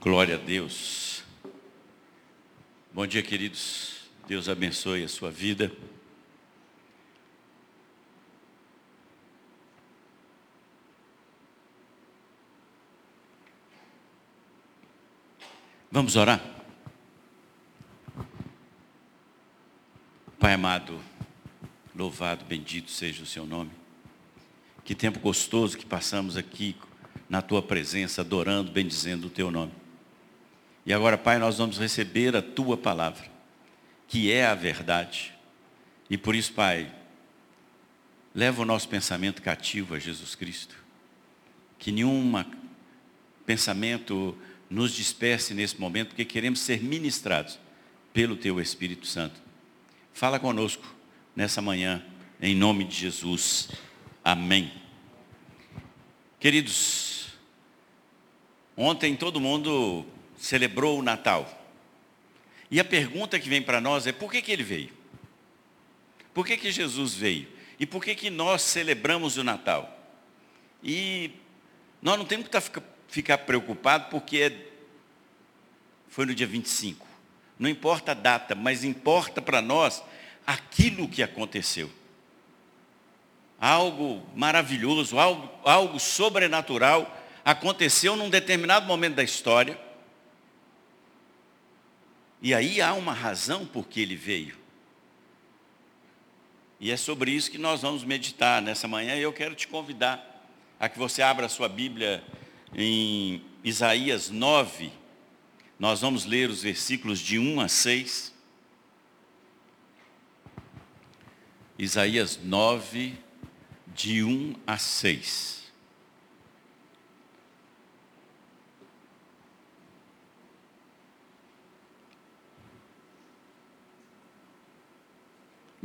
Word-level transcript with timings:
Glória 0.00 0.36
a 0.36 0.38
Deus. 0.38 1.24
Bom 2.92 3.04
dia, 3.04 3.20
queridos. 3.20 4.08
Deus 4.28 4.48
abençoe 4.48 5.02
a 5.02 5.08
sua 5.08 5.28
vida. 5.28 5.72
Vamos 15.90 16.14
orar? 16.14 16.40
Pai 20.38 20.52
amado, 20.54 21.00
louvado, 21.92 22.44
bendito 22.44 22.92
seja 22.92 23.24
o 23.24 23.26
seu 23.26 23.44
nome. 23.44 23.72
Que 24.84 24.94
tempo 24.94 25.18
gostoso 25.18 25.76
que 25.76 25.84
passamos 25.84 26.36
aqui 26.36 26.76
na 27.28 27.42
tua 27.42 27.60
presença, 27.60 28.20
adorando, 28.20 28.70
bendizendo 28.70 29.26
o 29.26 29.30
teu 29.30 29.50
nome. 29.50 29.87
E 30.88 30.92
agora, 30.94 31.18
Pai, 31.18 31.38
nós 31.38 31.58
vamos 31.58 31.76
receber 31.76 32.34
a 32.34 32.40
tua 32.40 32.74
palavra, 32.74 33.30
que 34.06 34.32
é 34.32 34.46
a 34.46 34.54
verdade. 34.54 35.34
E 36.08 36.16
por 36.16 36.34
isso, 36.34 36.54
Pai, 36.54 36.90
leva 38.34 38.62
o 38.62 38.64
nosso 38.64 38.88
pensamento 38.88 39.42
cativo 39.42 39.94
a 39.94 39.98
Jesus 39.98 40.34
Cristo. 40.34 40.74
Que 41.78 41.92
nenhum 41.92 42.42
pensamento 43.44 44.34
nos 44.70 44.92
disperse 44.92 45.52
nesse 45.52 45.78
momento, 45.78 46.08
porque 46.08 46.24
queremos 46.24 46.60
ser 46.60 46.82
ministrados 46.82 47.58
pelo 48.14 48.34
teu 48.34 48.58
Espírito 48.58 49.06
Santo. 49.06 49.38
Fala 50.14 50.40
conosco 50.40 50.96
nessa 51.36 51.60
manhã, 51.60 52.02
em 52.40 52.54
nome 52.54 52.84
de 52.84 52.96
Jesus. 52.96 53.68
Amém. 54.24 54.72
Queridos, 56.40 57.26
ontem 58.74 59.14
todo 59.14 59.38
mundo 59.38 60.06
celebrou 60.38 60.98
o 60.98 61.02
Natal. 61.02 61.54
E 62.70 62.78
a 62.78 62.84
pergunta 62.84 63.38
que 63.38 63.48
vem 63.48 63.60
para 63.60 63.80
nós 63.80 64.06
é 64.06 64.12
por 64.12 64.30
que, 64.30 64.40
que 64.40 64.52
ele 64.52 64.62
veio? 64.62 64.90
Por 66.32 66.46
que, 66.46 66.56
que 66.56 66.70
Jesus 66.70 67.14
veio? 67.14 67.48
E 67.78 67.84
por 67.84 68.02
que, 68.02 68.14
que 68.14 68.30
nós 68.30 68.62
celebramos 68.62 69.36
o 69.36 69.44
Natal? 69.44 69.98
E 70.82 71.32
nós 72.00 72.16
não 72.16 72.24
temos 72.24 72.48
que 72.48 72.80
ficar 73.08 73.38
preocupados 73.38 74.08
porque 74.08 74.38
é, 74.38 74.66
foi 76.08 76.26
no 76.26 76.34
dia 76.34 76.46
25. 76.46 77.06
Não 77.58 77.68
importa 77.68 78.12
a 78.12 78.14
data, 78.14 78.54
mas 78.54 78.84
importa 78.84 79.42
para 79.42 79.60
nós 79.60 80.02
aquilo 80.46 81.08
que 81.08 81.22
aconteceu. 81.22 81.90
Algo 83.60 84.24
maravilhoso, 84.36 85.18
algo, 85.18 85.50
algo 85.64 85.98
sobrenatural 85.98 87.16
aconteceu 87.44 88.14
num 88.14 88.30
determinado 88.30 88.86
momento 88.86 89.16
da 89.16 89.24
história 89.24 89.87
e 92.40 92.54
aí 92.54 92.80
há 92.80 92.94
uma 92.94 93.12
razão 93.12 93.66
por 93.66 93.86
que 93.88 94.00
ele 94.00 94.16
veio. 94.16 94.56
E 96.80 96.92
é 96.92 96.96
sobre 96.96 97.32
isso 97.32 97.50
que 97.50 97.58
nós 97.58 97.82
vamos 97.82 98.04
meditar 98.04 98.62
nessa 98.62 98.86
manhã. 98.86 99.16
E 99.16 99.22
eu 99.22 99.32
quero 99.32 99.54
te 99.54 99.66
convidar 99.66 100.46
a 100.78 100.88
que 100.88 100.98
você 100.98 101.22
abra 101.22 101.46
a 101.46 101.48
sua 101.48 101.68
Bíblia 101.68 102.22
em 102.72 103.42
Isaías 103.64 104.30
9. 104.30 104.92
Nós 105.78 106.00
vamos 106.00 106.24
ler 106.24 106.48
os 106.48 106.62
versículos 106.62 107.18
de 107.18 107.38
1 107.38 107.60
a 107.60 107.68
6. 107.68 108.32
Isaías 111.76 112.38
9, 112.42 113.18
de 113.88 114.22
1 114.22 114.54
a 114.66 114.78
6. 114.78 115.67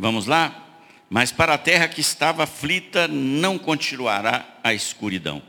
Vamos 0.03 0.25
lá? 0.25 0.67
Mas 1.09 1.31
para 1.31 1.53
a 1.53 1.57
terra 1.57 1.87
que 1.87 2.01
estava 2.01 2.43
aflita 2.43 3.07
não 3.07 3.57
continuará 3.57 4.59
a 4.61 4.73
escuridão. 4.73 5.41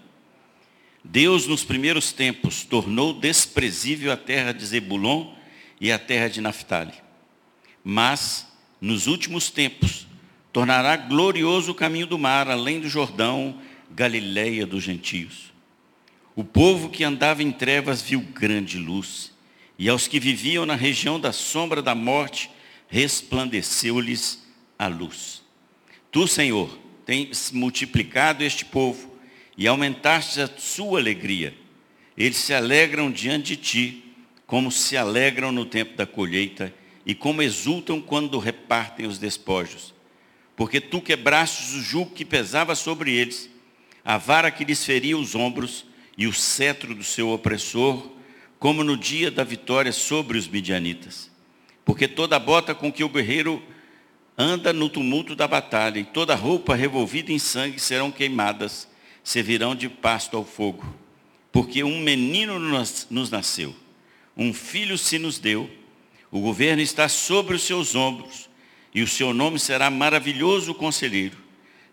Deus, 1.02 1.48
nos 1.48 1.64
primeiros 1.64 2.12
tempos, 2.12 2.62
tornou 2.62 3.12
desprezível 3.12 4.12
a 4.12 4.16
terra 4.16 4.52
de 4.52 4.64
Zebulon 4.64 5.34
e 5.80 5.90
a 5.90 5.98
terra 5.98 6.28
de 6.28 6.40
Naphtali. 6.40 6.94
Mas, 7.82 8.46
nos 8.80 9.08
últimos 9.08 9.50
tempos, 9.50 10.06
tornará 10.52 10.96
glorioso 10.96 11.72
o 11.72 11.74
caminho 11.74 12.06
do 12.06 12.16
mar, 12.16 12.48
além 12.48 12.78
do 12.78 12.88
Jordão, 12.88 13.60
Galileia 13.90 14.64
dos 14.64 14.84
gentios. 14.84 15.52
O 16.36 16.44
povo 16.44 16.90
que 16.90 17.02
andava 17.02 17.42
em 17.42 17.50
trevas 17.50 18.00
viu 18.00 18.20
grande 18.20 18.78
luz, 18.78 19.32
e 19.76 19.88
aos 19.88 20.06
que 20.06 20.20
viviam 20.20 20.64
na 20.64 20.76
região 20.76 21.18
da 21.18 21.32
sombra 21.32 21.82
da 21.82 21.96
morte, 21.96 22.48
resplandeceu-lhes 22.86 24.43
a 24.84 24.88
luz. 24.88 25.42
Tu, 26.10 26.28
Senhor, 26.28 26.78
tens 27.06 27.50
multiplicado 27.50 28.44
este 28.44 28.64
povo 28.64 29.18
e 29.56 29.66
aumentaste 29.66 30.40
a 30.40 30.50
sua 30.58 31.00
alegria. 31.00 31.54
Eles 32.16 32.36
se 32.36 32.52
alegram 32.52 33.10
diante 33.10 33.56
de 33.56 33.62
ti, 33.62 34.04
como 34.46 34.70
se 34.70 34.96
alegram 34.96 35.50
no 35.50 35.64
tempo 35.64 35.96
da 35.96 36.06
colheita 36.06 36.72
e 37.06 37.14
como 37.14 37.42
exultam 37.42 38.00
quando 38.00 38.38
repartem 38.38 39.06
os 39.06 39.18
despojos. 39.18 39.94
Porque 40.54 40.80
tu 40.80 41.00
quebrastes 41.00 41.72
o 41.72 41.82
jugo 41.82 42.12
que 42.12 42.24
pesava 42.24 42.74
sobre 42.74 43.12
eles, 43.12 43.50
a 44.04 44.18
vara 44.18 44.50
que 44.50 44.64
lhes 44.64 44.84
feria 44.84 45.16
os 45.16 45.34
ombros 45.34 45.86
e 46.16 46.26
o 46.26 46.32
cetro 46.32 46.94
do 46.94 47.02
seu 47.02 47.30
opressor, 47.30 48.10
como 48.58 48.84
no 48.84 48.96
dia 48.96 49.30
da 49.30 49.42
vitória 49.44 49.92
sobre 49.92 50.38
os 50.38 50.46
midianitas. 50.46 51.30
Porque 51.84 52.06
toda 52.06 52.38
bota 52.38 52.74
com 52.74 52.92
que 52.92 53.02
o 53.02 53.08
guerreiro 53.08 53.62
anda 54.36 54.72
no 54.72 54.88
tumulto 54.88 55.36
da 55.36 55.46
batalha, 55.46 55.98
e 55.98 56.04
toda 56.04 56.34
roupa 56.34 56.74
revolvida 56.74 57.32
em 57.32 57.38
sangue 57.38 57.78
serão 57.78 58.10
queimadas, 58.10 58.88
servirão 59.22 59.74
de 59.74 59.88
pasto 59.88 60.36
ao 60.36 60.44
fogo. 60.44 60.84
Porque 61.52 61.84
um 61.84 62.00
menino 62.00 62.58
nos 62.58 63.30
nasceu, 63.30 63.74
um 64.36 64.52
filho 64.52 64.98
se 64.98 65.18
nos 65.18 65.38
deu, 65.38 65.70
o 66.30 66.40
governo 66.40 66.82
está 66.82 67.08
sobre 67.08 67.54
os 67.54 67.62
seus 67.62 67.94
ombros, 67.94 68.48
e 68.92 69.02
o 69.02 69.08
seu 69.08 69.32
nome 69.32 69.58
será 69.58 69.90
maravilhoso 69.90 70.74
conselheiro, 70.74 71.36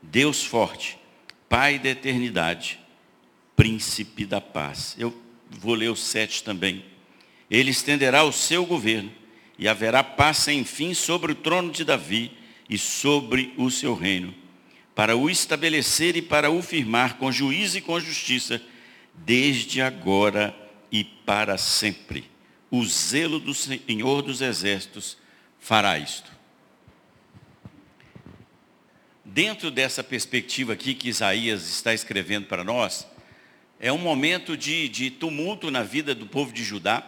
Deus 0.02 0.44
forte, 0.44 0.98
Pai 1.48 1.78
da 1.78 1.90
eternidade, 1.90 2.80
príncipe 3.58 4.26
da 4.26 4.40
paz. 4.40 4.96
Eu 4.98 5.14
vou 5.50 5.74
ler 5.74 5.90
o 5.90 5.98
sete 5.98 6.42
também. 6.44 6.86
Ele 7.50 7.72
estenderá 7.72 8.24
o 8.24 8.32
seu 8.32 8.66
governo 8.66 9.12
e 9.62 9.68
haverá 9.68 10.04
paz 10.04 10.38
sem 10.38 10.66
fim 10.66 10.92
sobre 10.96 11.34
o 11.34 11.36
trono 11.36 11.72
de 11.72 11.86
Davi 11.86 12.32
e 12.68 12.80
sobre 12.80 13.54
o 13.56 13.70
seu 13.70 13.94
reino, 13.94 14.34
para 14.96 15.16
o 15.16 15.30
estabelecer 15.30 16.18
e 16.18 16.22
para 16.22 16.50
o 16.50 16.64
firmar 16.64 17.18
com 17.18 17.32
juízo 17.32 17.78
e 17.78 17.82
com 17.82 18.00
justiça, 18.00 18.60
desde 19.14 19.80
agora 19.80 20.56
e 20.92 21.04
para 21.04 21.60
sempre. 21.60 22.24
O 22.72 22.84
zelo 22.84 23.40
do 23.40 23.54
Senhor 23.54 24.24
dos 24.24 24.42
Exércitos 24.42 25.16
fará 25.60 26.00
isto. 26.00 26.32
Dentro 29.24 29.70
dessa 29.70 30.04
perspectiva 30.04 30.74
aqui 30.74 30.96
que 30.96 31.08
Isaías 31.08 31.70
está 31.70 31.94
escrevendo 31.94 32.48
para 32.48 32.64
nós, 32.64 33.06
é 33.80 33.94
um 33.94 34.00
momento 34.00 34.58
de, 34.58 34.90
de 34.90 35.12
tumulto 35.12 35.70
na 35.70 35.84
vida 35.84 36.16
do 36.16 36.26
povo 36.26 36.52
de 36.52 36.64
Judá, 36.64 37.06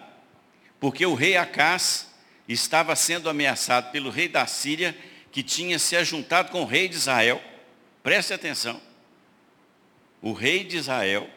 porque 0.80 1.04
o 1.04 1.16
rei 1.16 1.36
Acás 1.36 2.13
estava 2.48 2.96
sendo 2.96 3.30
ameaçado 3.30 3.92
pelo 3.92 4.10
rei 4.10 4.28
da 4.28 4.46
Síria, 4.46 4.98
que 5.32 5.42
tinha 5.42 5.80
se 5.80 5.96
ajuntado 5.96 6.52
com 6.52 6.62
o 6.62 6.66
rei 6.66 6.88
de 6.88 6.96
Israel. 6.96 7.42
Preste 8.02 8.34
atenção. 8.34 8.82
O 10.22 10.34
rei 10.34 10.64
de 10.64 10.78
Israel 10.78 11.30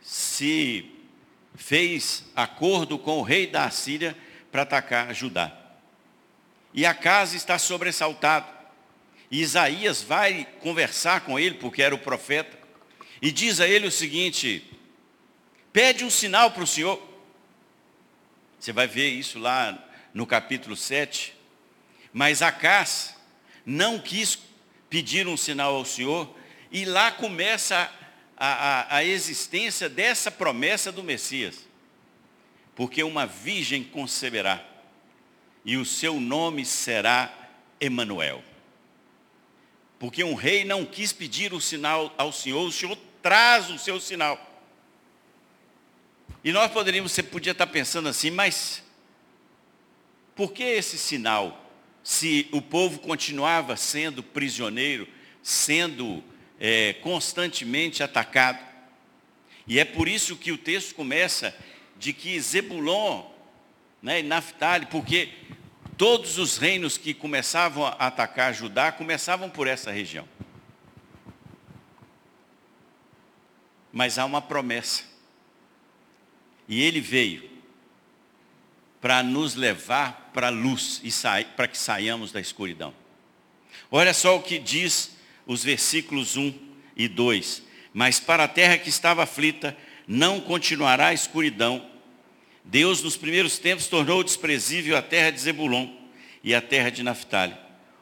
se 0.00 0.90
fez 1.54 2.24
acordo 2.34 2.98
com 2.98 3.18
o 3.18 3.22
rei 3.22 3.46
da 3.46 3.68
Síria 3.70 4.16
para 4.50 4.62
atacar 4.62 5.14
Judá. 5.14 5.52
E 6.72 6.84
a 6.84 6.94
casa 6.94 7.36
está 7.36 7.58
sobressaltado. 7.58 8.46
E 9.30 9.40
Isaías 9.40 10.02
vai 10.02 10.46
conversar 10.60 11.22
com 11.22 11.38
ele, 11.38 11.56
porque 11.56 11.82
era 11.82 11.94
o 11.94 11.98
profeta, 11.98 12.56
e 13.20 13.32
diz 13.32 13.60
a 13.60 13.66
ele 13.66 13.86
o 13.86 13.90
seguinte: 13.90 14.62
pede 15.72 16.04
um 16.04 16.10
sinal 16.10 16.52
para 16.52 16.62
o 16.62 16.66
Senhor. 16.66 17.02
Você 18.60 18.72
vai 18.72 18.86
ver 18.86 19.08
isso 19.08 19.38
lá 19.38 19.85
no 20.16 20.26
capítulo 20.26 20.74
7. 20.74 21.34
Mas 22.10 22.40
Acás 22.40 23.14
não 23.66 23.98
quis 23.98 24.38
pedir 24.88 25.28
um 25.28 25.36
sinal 25.36 25.74
ao 25.74 25.84
Senhor, 25.84 26.34
e 26.72 26.86
lá 26.86 27.12
começa 27.12 27.92
a, 28.34 28.46
a, 28.46 28.96
a 28.96 29.04
existência 29.04 29.90
dessa 29.90 30.30
promessa 30.30 30.90
do 30.90 31.02
Messias. 31.02 31.68
Porque 32.74 33.02
uma 33.02 33.26
virgem 33.26 33.84
conceberá, 33.84 34.64
e 35.62 35.76
o 35.76 35.84
seu 35.84 36.18
nome 36.18 36.64
será 36.64 37.30
Emanuel. 37.78 38.42
Porque 39.98 40.24
um 40.24 40.34
rei 40.34 40.64
não 40.64 40.86
quis 40.86 41.12
pedir 41.12 41.52
o 41.52 41.60
sinal 41.60 42.14
ao 42.16 42.32
Senhor, 42.32 42.66
o 42.66 42.72
Senhor 42.72 42.96
traz 43.20 43.68
o 43.68 43.78
seu 43.78 44.00
sinal. 44.00 44.40
E 46.42 46.52
nós 46.52 46.72
poderíamos, 46.72 47.12
você 47.12 47.22
podia 47.22 47.52
estar 47.52 47.66
pensando 47.66 48.08
assim, 48.08 48.30
mas 48.30 48.85
por 50.36 50.52
que 50.52 50.62
esse 50.62 50.98
sinal? 50.98 51.64
Se 52.04 52.46
o 52.52 52.60
povo 52.60 53.00
continuava 53.00 53.74
sendo 53.74 54.22
prisioneiro, 54.22 55.08
sendo 55.42 56.22
é, 56.60 56.92
constantemente 56.94 58.02
atacado. 58.02 58.64
E 59.66 59.80
é 59.80 59.84
por 59.84 60.06
isso 60.06 60.36
que 60.36 60.52
o 60.52 60.58
texto 60.58 60.94
começa 60.94 61.56
de 61.98 62.12
que 62.12 62.38
Zebulon 62.38 63.24
né, 64.02 64.20
e 64.20 64.22
Naphtali, 64.22 64.86
porque 64.86 65.30
todos 65.96 66.38
os 66.38 66.58
reinos 66.58 66.98
que 66.98 67.14
começavam 67.14 67.86
a 67.86 67.92
atacar 67.92 68.54
Judá 68.54 68.92
começavam 68.92 69.48
por 69.48 69.66
essa 69.66 69.90
região. 69.90 70.28
Mas 73.90 74.18
há 74.18 74.26
uma 74.26 74.42
promessa. 74.42 75.04
E 76.68 76.82
ele 76.82 77.00
veio 77.00 77.55
para 79.06 79.22
nos 79.22 79.54
levar 79.54 80.32
para 80.34 80.48
a 80.48 80.50
luz 80.50 81.00
e 81.04 81.10
para 81.54 81.68
que 81.68 81.78
saiamos 81.78 82.32
da 82.32 82.40
escuridão. 82.40 82.92
Olha 83.88 84.12
só 84.12 84.34
o 84.34 84.42
que 84.42 84.58
diz 84.58 85.12
os 85.46 85.62
versículos 85.62 86.36
1 86.36 86.52
e 86.96 87.06
2. 87.06 87.62
Mas 87.94 88.18
para 88.18 88.42
a 88.42 88.48
terra 88.48 88.76
que 88.76 88.88
estava 88.88 89.22
aflita, 89.22 89.76
não 90.08 90.40
continuará 90.40 91.06
a 91.06 91.14
escuridão. 91.14 91.88
Deus, 92.64 93.00
nos 93.00 93.16
primeiros 93.16 93.60
tempos, 93.60 93.86
tornou 93.86 94.24
desprezível 94.24 94.96
a 94.96 95.02
terra 95.02 95.30
de 95.30 95.38
Zebulon 95.38 95.88
e 96.42 96.52
a 96.52 96.60
terra 96.60 96.90
de 96.90 97.04
Naphtali. 97.04 97.54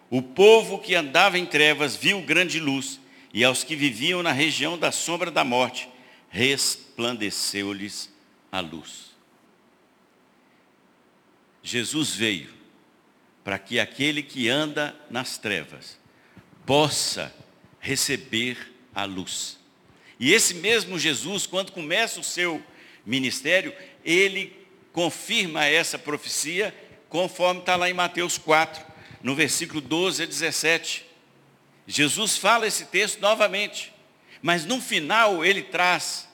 O 0.09 0.23
povo 0.23 0.79
que 0.79 0.95
andava 0.95 1.39
em 1.39 1.45
trevas 1.45 1.95
viu 1.95 2.23
grande 2.23 2.59
luz, 2.59 2.99
e 3.31 3.45
aos 3.45 3.63
que 3.63 3.77
viviam 3.77 4.23
na 4.23 4.33
região 4.33 4.79
da 4.79 4.91
sombra 4.91 5.31
da 5.31 5.45
morte, 5.45 5.87
resplandeceu-lhes 6.31 8.11
a 8.51 8.61
luz. 8.61 9.14
Jesus 11.65 12.15
veio 12.15 12.53
para 13.43 13.59
que 13.59 13.81
aquele 13.81 14.23
que 14.23 14.51
anda 14.51 14.95
nas 15.11 15.39
trevas 15.39 15.99
possa 16.67 17.35
receber 17.81 18.73
a 18.95 19.05
luz. 19.05 19.59
E 20.21 20.33
esse 20.33 20.55
mesmo 20.55 20.99
Jesus, 20.99 21.47
quando 21.47 21.73
começa 21.73 22.21
o 22.21 22.25
seu 22.25 22.63
ministério, 23.05 23.75
ele 24.05 24.55
confirma 24.93 25.65
essa 25.65 25.99
profecia, 25.99 26.75
conforme 27.09 27.61
está 27.61 27.77
lá 27.77 27.89
em 27.89 27.95
Mateus 27.95 28.39
4, 28.39 28.85
no 29.23 29.35
versículo 29.35 29.81
12 29.81 30.23
a 30.23 30.27
17. 30.27 31.05
Jesus 31.87 32.37
fala 32.37 32.67
esse 32.67 32.87
texto 32.87 33.21
novamente, 33.21 33.93
mas 34.43 34.65
no 34.65 34.81
final 34.81 35.45
ele 35.45 35.63
traz 35.63 36.29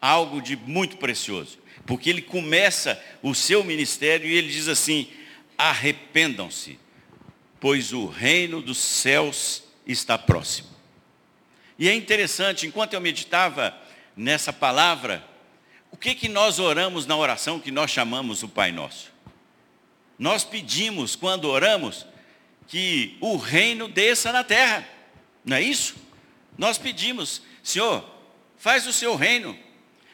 algo 0.00 0.40
de 0.40 0.56
muito 0.56 0.98
precioso, 0.98 1.58
porque 1.86 2.10
ele 2.10 2.22
começa 2.22 3.00
o 3.22 3.34
seu 3.34 3.62
ministério 3.62 4.28
e 4.28 4.34
ele 4.34 4.48
diz 4.48 4.68
assim: 4.68 5.08
arrependam-se, 5.56 6.78
pois 7.60 7.92
o 7.92 8.06
reino 8.06 8.60
dos 8.60 8.78
céus 8.78 9.62
está 9.86 10.18
próximo. 10.18 10.68
E 11.78 11.88
é 11.88 11.94
interessante, 11.94 12.66
enquanto 12.66 12.94
eu 12.94 13.00
meditava 13.00 13.76
nessa 14.16 14.52
palavra, 14.52 15.24
o 15.90 15.96
que, 15.96 16.14
que 16.14 16.28
nós 16.28 16.58
oramos 16.58 17.06
na 17.06 17.16
oração 17.16 17.60
que 17.60 17.70
nós 17.70 17.90
chamamos 17.90 18.42
o 18.42 18.48
Pai 18.48 18.72
Nosso? 18.72 19.12
Nós 20.18 20.42
pedimos, 20.42 21.14
quando 21.14 21.44
oramos, 21.44 22.06
que 22.66 23.16
o 23.20 23.36
reino 23.36 23.86
desça 23.86 24.32
na 24.32 24.42
terra, 24.42 24.86
não 25.44 25.56
é 25.56 25.62
isso? 25.62 25.94
Nós 26.58 26.78
pedimos, 26.78 27.42
Senhor, 27.62 28.04
faz 28.56 28.86
o 28.86 28.92
seu 28.92 29.14
reino. 29.14 29.56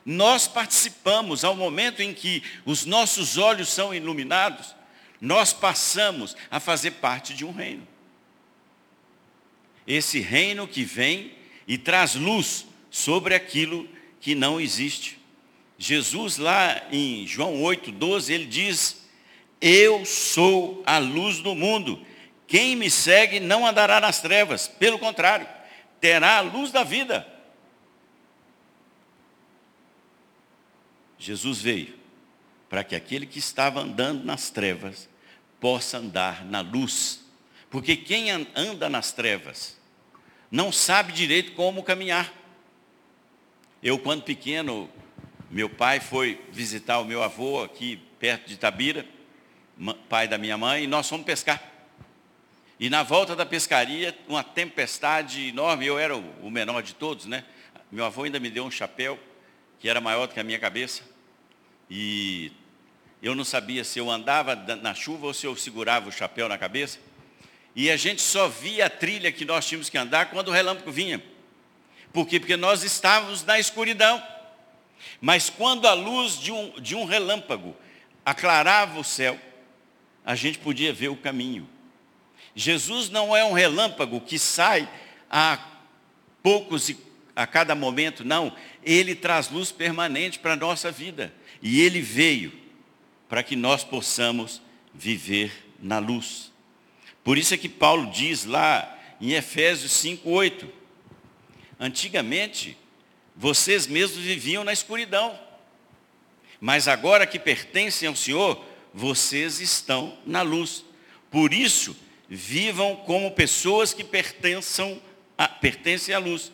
Nós 0.04 0.48
participamos, 0.48 1.44
ao 1.44 1.54
momento 1.54 2.02
em 2.02 2.12
que 2.12 2.42
os 2.64 2.84
nossos 2.84 3.38
olhos 3.38 3.68
são 3.68 3.94
iluminados, 3.94 4.74
nós 5.20 5.52
passamos 5.52 6.36
a 6.50 6.58
fazer 6.58 6.92
parte 6.92 7.34
de 7.34 7.44
um 7.44 7.52
reino. 7.52 7.86
Esse 9.86 10.20
reino 10.20 10.66
que 10.66 10.84
vem 10.84 11.32
e 11.66 11.78
traz 11.78 12.14
luz 12.14 12.66
sobre 12.90 13.34
aquilo 13.34 13.88
que 14.20 14.34
não 14.34 14.60
existe. 14.60 15.18
Jesus 15.78 16.38
lá 16.38 16.82
em 16.90 17.26
João 17.26 17.62
8, 17.62 17.90
12, 17.92 18.32
ele 18.32 18.46
diz, 18.46 19.02
eu 19.60 20.04
sou 20.04 20.82
a 20.84 20.98
luz 20.98 21.38
do 21.38 21.54
mundo. 21.54 22.04
Quem 22.48 22.74
me 22.74 22.90
segue 22.90 23.38
não 23.38 23.66
andará 23.66 24.00
nas 24.00 24.20
trevas, 24.20 24.66
pelo 24.66 24.98
contrário, 24.98 25.46
terá 26.00 26.38
a 26.38 26.40
luz 26.40 26.72
da 26.72 26.82
vida. 26.82 27.26
Jesus 31.22 31.60
veio 31.60 31.94
para 32.68 32.82
que 32.82 32.96
aquele 32.96 33.26
que 33.26 33.38
estava 33.38 33.80
andando 33.80 34.24
nas 34.24 34.50
trevas 34.50 35.08
possa 35.60 35.98
andar 35.98 36.44
na 36.44 36.60
luz. 36.60 37.22
Porque 37.70 37.96
quem 37.96 38.30
anda 38.30 38.88
nas 38.88 39.12
trevas 39.12 39.78
não 40.50 40.72
sabe 40.72 41.12
direito 41.12 41.52
como 41.52 41.82
caminhar. 41.82 42.32
Eu, 43.82 43.98
quando 43.98 44.22
pequeno, 44.22 44.90
meu 45.50 45.68
pai 45.68 46.00
foi 46.00 46.40
visitar 46.50 46.98
o 46.98 47.04
meu 47.04 47.22
avô 47.22 47.62
aqui 47.62 48.00
perto 48.18 48.48
de 48.48 48.54
Itabira, 48.54 49.06
pai 50.08 50.26
da 50.26 50.38
minha 50.38 50.56
mãe, 50.56 50.84
e 50.84 50.86
nós 50.86 51.08
fomos 51.08 51.26
pescar. 51.26 51.62
E 52.80 52.90
na 52.90 53.02
volta 53.02 53.36
da 53.36 53.46
pescaria, 53.46 54.16
uma 54.26 54.42
tempestade 54.42 55.48
enorme, 55.48 55.86
eu 55.86 55.98
era 55.98 56.16
o 56.16 56.50
menor 56.50 56.82
de 56.82 56.94
todos, 56.94 57.26
né? 57.26 57.44
Meu 57.90 58.04
avô 58.04 58.24
ainda 58.24 58.40
me 58.40 58.50
deu 58.50 58.64
um 58.64 58.70
chapéu, 58.70 59.18
que 59.78 59.88
era 59.88 60.00
maior 60.00 60.26
do 60.26 60.34
que 60.34 60.40
a 60.40 60.44
minha 60.44 60.58
cabeça. 60.58 61.11
E 61.94 62.50
eu 63.22 63.34
não 63.34 63.44
sabia 63.44 63.84
se 63.84 63.98
eu 63.98 64.10
andava 64.10 64.56
na 64.56 64.94
chuva 64.94 65.26
ou 65.26 65.34
se 65.34 65.44
eu 65.44 65.54
segurava 65.54 66.08
o 66.08 66.12
chapéu 66.12 66.48
na 66.48 66.56
cabeça. 66.56 66.98
E 67.76 67.90
a 67.90 67.98
gente 67.98 68.22
só 68.22 68.48
via 68.48 68.86
a 68.86 68.90
trilha 68.90 69.30
que 69.30 69.44
nós 69.44 69.66
tínhamos 69.68 69.90
que 69.90 69.98
andar 69.98 70.30
quando 70.30 70.48
o 70.48 70.50
relâmpago 70.50 70.90
vinha. 70.90 71.22
Por 72.10 72.26
quê? 72.26 72.40
Porque 72.40 72.56
nós 72.56 72.82
estávamos 72.82 73.44
na 73.44 73.60
escuridão. 73.60 74.22
Mas 75.20 75.50
quando 75.50 75.86
a 75.86 75.92
luz 75.92 76.40
de 76.40 76.50
um, 76.50 76.80
de 76.80 76.96
um 76.96 77.04
relâmpago 77.04 77.76
aclarava 78.24 78.98
o 78.98 79.04
céu, 79.04 79.38
a 80.24 80.34
gente 80.34 80.56
podia 80.56 80.94
ver 80.94 81.08
o 81.08 81.16
caminho. 81.16 81.68
Jesus 82.56 83.10
não 83.10 83.36
é 83.36 83.44
um 83.44 83.52
relâmpago 83.52 84.18
que 84.18 84.38
sai 84.38 84.88
a 85.30 85.58
poucos 86.42 86.88
e 86.88 86.96
a 87.36 87.46
cada 87.46 87.74
momento, 87.74 88.24
não. 88.24 88.56
Ele 88.82 89.14
traz 89.14 89.50
luz 89.50 89.70
permanente 89.70 90.38
para 90.38 90.54
a 90.54 90.56
nossa 90.56 90.90
vida. 90.90 91.34
E 91.62 91.80
ele 91.80 92.00
veio 92.00 92.52
para 93.28 93.42
que 93.42 93.56
nós 93.56 93.84
possamos 93.84 94.60
viver 94.92 95.70
na 95.80 95.98
luz. 95.98 96.52
Por 97.24 97.38
isso 97.38 97.54
é 97.54 97.56
que 97.56 97.68
Paulo 97.68 98.10
diz 98.10 98.44
lá 98.44 98.98
em 99.20 99.32
Efésios 99.32 99.92
5:8, 99.92 100.68
antigamente 101.78 102.76
vocês 103.34 103.86
mesmos 103.86 104.22
viviam 104.22 104.64
na 104.64 104.72
escuridão, 104.72 105.38
mas 106.60 106.88
agora 106.88 107.26
que 107.26 107.38
pertencem 107.38 108.08
ao 108.08 108.16
Senhor, 108.16 108.62
vocês 108.92 109.60
estão 109.60 110.18
na 110.26 110.42
luz. 110.42 110.84
Por 111.30 111.54
isso, 111.54 111.96
vivam 112.28 112.96
como 112.96 113.30
pessoas 113.30 113.94
que 113.94 114.04
pertençam 114.04 115.00
a, 115.36 115.48
pertencem 115.48 116.14
à 116.14 116.18
luz, 116.18 116.52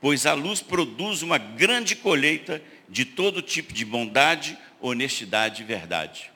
pois 0.00 0.24
a 0.26 0.34
luz 0.34 0.60
produz 0.60 1.22
uma 1.22 1.38
grande 1.38 1.96
colheita 1.96 2.62
de 2.90 3.04
todo 3.04 3.40
tipo 3.40 3.72
de 3.72 3.84
bondade, 3.84 4.58
honestidade 4.80 5.62
e 5.62 5.64
verdade. 5.64 6.32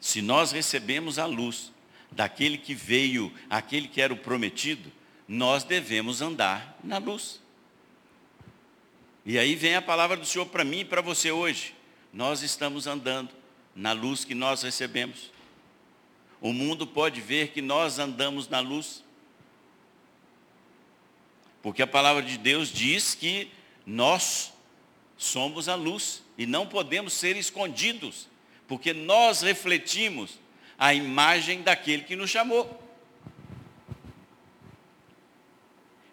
Se 0.00 0.22
nós 0.22 0.50
recebemos 0.50 1.18
a 1.18 1.26
luz, 1.26 1.70
daquele 2.10 2.56
que 2.56 2.74
veio, 2.74 3.32
aquele 3.50 3.86
que 3.86 4.00
era 4.00 4.12
o 4.12 4.16
prometido, 4.16 4.90
nós 5.28 5.62
devemos 5.62 6.22
andar 6.22 6.78
na 6.82 6.98
luz. 6.98 7.40
E 9.26 9.38
aí 9.38 9.54
vem 9.54 9.76
a 9.76 9.82
palavra 9.82 10.16
do 10.16 10.26
Senhor 10.26 10.46
para 10.46 10.64
mim 10.64 10.80
e 10.80 10.84
para 10.84 11.00
você 11.00 11.30
hoje. 11.30 11.74
Nós 12.12 12.42
estamos 12.42 12.86
andando 12.86 13.30
na 13.74 13.92
luz 13.92 14.24
que 14.24 14.34
nós 14.34 14.62
recebemos. 14.62 15.30
O 16.40 16.52
mundo 16.52 16.86
pode 16.86 17.20
ver 17.20 17.48
que 17.48 17.60
nós 17.60 17.98
andamos 17.98 18.48
na 18.48 18.60
luz. 18.60 19.02
Porque 21.62 21.82
a 21.82 21.86
palavra 21.86 22.22
de 22.22 22.36
Deus 22.36 22.68
diz 22.68 23.14
que 23.14 23.50
nós 23.86 24.53
somos 25.16 25.68
a 25.68 25.74
luz 25.74 26.22
e 26.36 26.46
não 26.46 26.66
podemos 26.66 27.12
ser 27.12 27.36
escondidos, 27.36 28.28
porque 28.66 28.92
nós 28.92 29.42
refletimos 29.42 30.38
a 30.78 30.92
imagem 30.92 31.62
daquele 31.62 32.02
que 32.02 32.16
nos 32.16 32.30
chamou. 32.30 32.82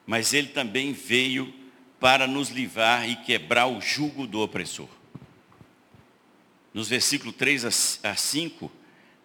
Mas 0.05 0.33
ele 0.33 0.49
também 0.49 0.93
veio 0.93 1.53
para 1.99 2.27
nos 2.27 2.49
livrar 2.49 3.07
e 3.07 3.15
quebrar 3.15 3.67
o 3.67 3.79
jugo 3.79 4.25
do 4.25 4.41
opressor. 4.41 4.89
Nos 6.73 6.87
versículos 6.87 7.35
3 7.35 7.99
a 8.03 8.15
5, 8.15 8.71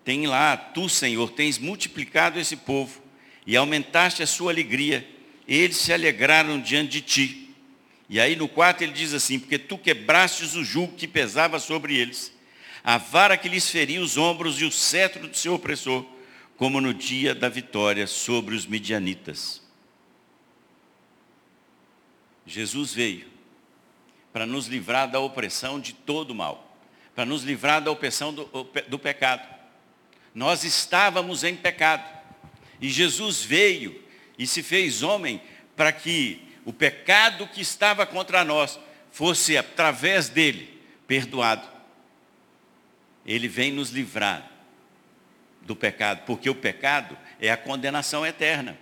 tem 0.04 0.26
lá, 0.26 0.56
tu, 0.56 0.88
Senhor, 0.88 1.30
tens 1.30 1.58
multiplicado 1.58 2.38
esse 2.38 2.56
povo 2.56 3.02
e 3.46 3.56
aumentaste 3.56 4.22
a 4.22 4.26
sua 4.26 4.52
alegria. 4.52 5.08
Eles 5.48 5.76
se 5.76 5.92
alegraram 5.92 6.60
diante 6.60 6.90
de 6.90 7.00
ti. 7.00 7.45
E 8.08 8.20
aí 8.20 8.36
no 8.36 8.48
quarto 8.48 8.82
ele 8.82 8.92
diz 8.92 9.12
assim, 9.12 9.38
porque 9.38 9.58
tu 9.58 9.76
quebrastes 9.76 10.54
o 10.54 10.64
jugo 10.64 10.94
que 10.94 11.08
pesava 11.08 11.58
sobre 11.58 11.96
eles, 11.96 12.32
a 12.84 12.98
vara 12.98 13.36
que 13.36 13.48
lhes 13.48 13.68
feria 13.68 14.00
os 14.00 14.16
ombros 14.16 14.60
e 14.60 14.64
o 14.64 14.70
cetro 14.70 15.26
do 15.26 15.36
seu 15.36 15.54
opressor, 15.54 16.04
como 16.56 16.80
no 16.80 16.94
dia 16.94 17.34
da 17.34 17.48
vitória 17.48 18.06
sobre 18.06 18.54
os 18.54 18.64
midianitas. 18.64 19.60
Jesus 22.46 22.94
veio 22.94 23.26
para 24.32 24.46
nos 24.46 24.66
livrar 24.66 25.10
da 25.10 25.18
opressão 25.18 25.80
de 25.80 25.92
todo 25.92 26.30
o 26.30 26.34
mal, 26.34 26.78
para 27.14 27.24
nos 27.24 27.42
livrar 27.42 27.82
da 27.82 27.90
opressão 27.90 28.32
do, 28.32 28.44
do 28.88 28.98
pecado. 28.98 29.48
Nós 30.32 30.62
estávamos 30.62 31.42
em 31.42 31.56
pecado, 31.56 32.08
e 32.80 32.88
Jesus 32.88 33.42
veio 33.42 34.00
e 34.38 34.46
se 34.46 34.62
fez 34.62 35.02
homem 35.02 35.42
para 35.74 35.90
que 35.90 36.45
o 36.66 36.72
pecado 36.72 37.46
que 37.46 37.60
estava 37.60 38.04
contra 38.04 38.44
nós 38.44 38.78
fosse, 39.12 39.56
através 39.56 40.28
dele, 40.28 40.82
perdoado. 41.06 41.66
Ele 43.24 43.46
vem 43.46 43.70
nos 43.70 43.90
livrar 43.90 44.50
do 45.62 45.76
pecado, 45.76 46.24
porque 46.26 46.50
o 46.50 46.54
pecado 46.56 47.16
é 47.40 47.52
a 47.52 47.56
condenação 47.56 48.26
eterna. 48.26 48.76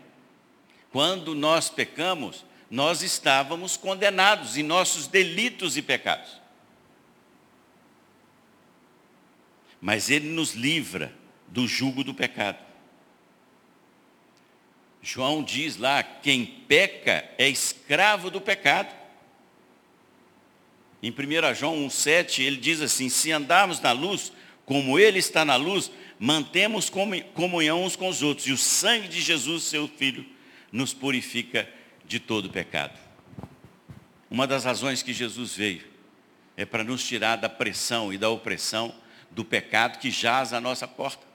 Quando 0.91 1.35
nós 1.35 1.69
pecamos, 1.69 2.47
nós 2.71 3.03
estávamos 3.03 3.77
condenados 3.77 4.57
em 4.57 4.63
nossos 4.63 5.07
delitos 5.07 5.77
e 5.77 5.83
pecados. 5.83 6.41
Mas 9.79 10.09
Ele 10.09 10.29
nos 10.31 10.55
livra 10.55 11.15
do 11.49 11.69
jugo 11.69 12.03
do 12.03 12.15
pecado. 12.15 12.59
João 15.05 15.43
diz 15.43 15.77
lá: 15.77 16.03
quem 16.03 16.47
peca 16.47 17.29
é 17.37 17.47
escravo 17.47 18.31
do 18.31 18.41
pecado. 18.41 18.93
Em 21.03 21.11
1 21.11 21.55
João 21.55 21.87
1,7 21.87 22.43
ele 22.43 22.57
diz 22.57 22.81
assim: 22.81 23.11
se 23.11 23.31
andarmos 23.31 23.79
na 23.81 23.93
luz, 23.93 24.33
como 24.65 24.99
Ele 24.99 25.19
está 25.19 25.45
na 25.45 25.57
luz, 25.57 25.91
mantemos 26.19 26.91
comunhão 27.35 27.85
uns 27.85 27.95
com 27.95 28.09
os 28.09 28.23
outros, 28.23 28.47
e 28.47 28.53
o 28.53 28.57
sangue 28.57 29.07
de 29.09 29.21
Jesus, 29.21 29.65
seu 29.65 29.87
Filho, 29.87 30.25
nos 30.73 30.95
purifica 30.95 31.69
de 32.07 32.19
todo 32.19 32.49
pecado. 32.49 32.99
Uma 34.31 34.47
das 34.47 34.65
razões 34.65 35.03
que 35.03 35.13
Jesus 35.13 35.55
veio 35.55 35.85
é 36.57 36.65
para 36.65 36.83
nos 36.83 37.07
tirar 37.07 37.37
da 37.37 37.49
pressão 37.49 38.11
e 38.11 38.17
da 38.17 38.31
opressão 38.31 38.95
do 39.31 39.45
pecado 39.45 39.99
que 39.99 40.11
jaz 40.11 40.55
à 40.55 40.61
nossa 40.61 40.89
porta. 40.89 41.27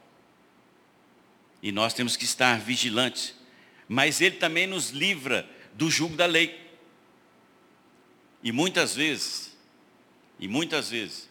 E 1.62 1.72
nós 1.72 1.94
temos 1.94 2.16
que 2.16 2.24
estar 2.24 2.60
vigilantes. 2.60 3.38
Mas 3.90 4.22
Ele 4.22 4.36
também 4.36 4.68
nos 4.68 4.92
livra 4.92 5.50
do 5.74 5.90
jugo 5.90 6.16
da 6.16 6.28
lei. 6.28 6.58
E 8.44 8.52
muitas 8.52 8.96
vezes, 8.96 9.58
e 10.40 10.48
muitas 10.48 10.92
vezes, 10.92 11.28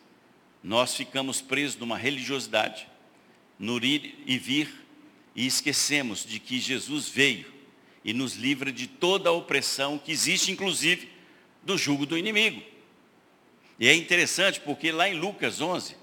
nós 0.63 0.95
ficamos 0.95 1.41
presos 1.41 1.79
numa 1.79 1.97
religiosidade, 1.97 2.89
no 3.59 3.83
ir 3.83 4.23
e 4.27 4.37
vir, 4.37 4.69
e 5.35 5.47
esquecemos 5.47 6.27
de 6.27 6.41
que 6.41 6.59
Jesus 6.59 7.09
veio 7.09 7.47
e 8.05 8.13
nos 8.13 8.35
livra 8.35 8.73
de 8.73 8.89
toda 8.89 9.31
a 9.31 9.33
opressão 9.33 9.99
que 9.99 10.11
existe, 10.11 10.51
inclusive, 10.51 11.09
do 11.63 11.79
jugo 11.79 12.05
do 12.05 12.19
inimigo. 12.19 12.61
E 13.79 13.87
é 13.87 13.95
interessante 13.95 14.59
porque 14.61 14.91
lá 14.91 15.09
em 15.09 15.15
Lucas 15.15 15.61
11, 15.61 15.97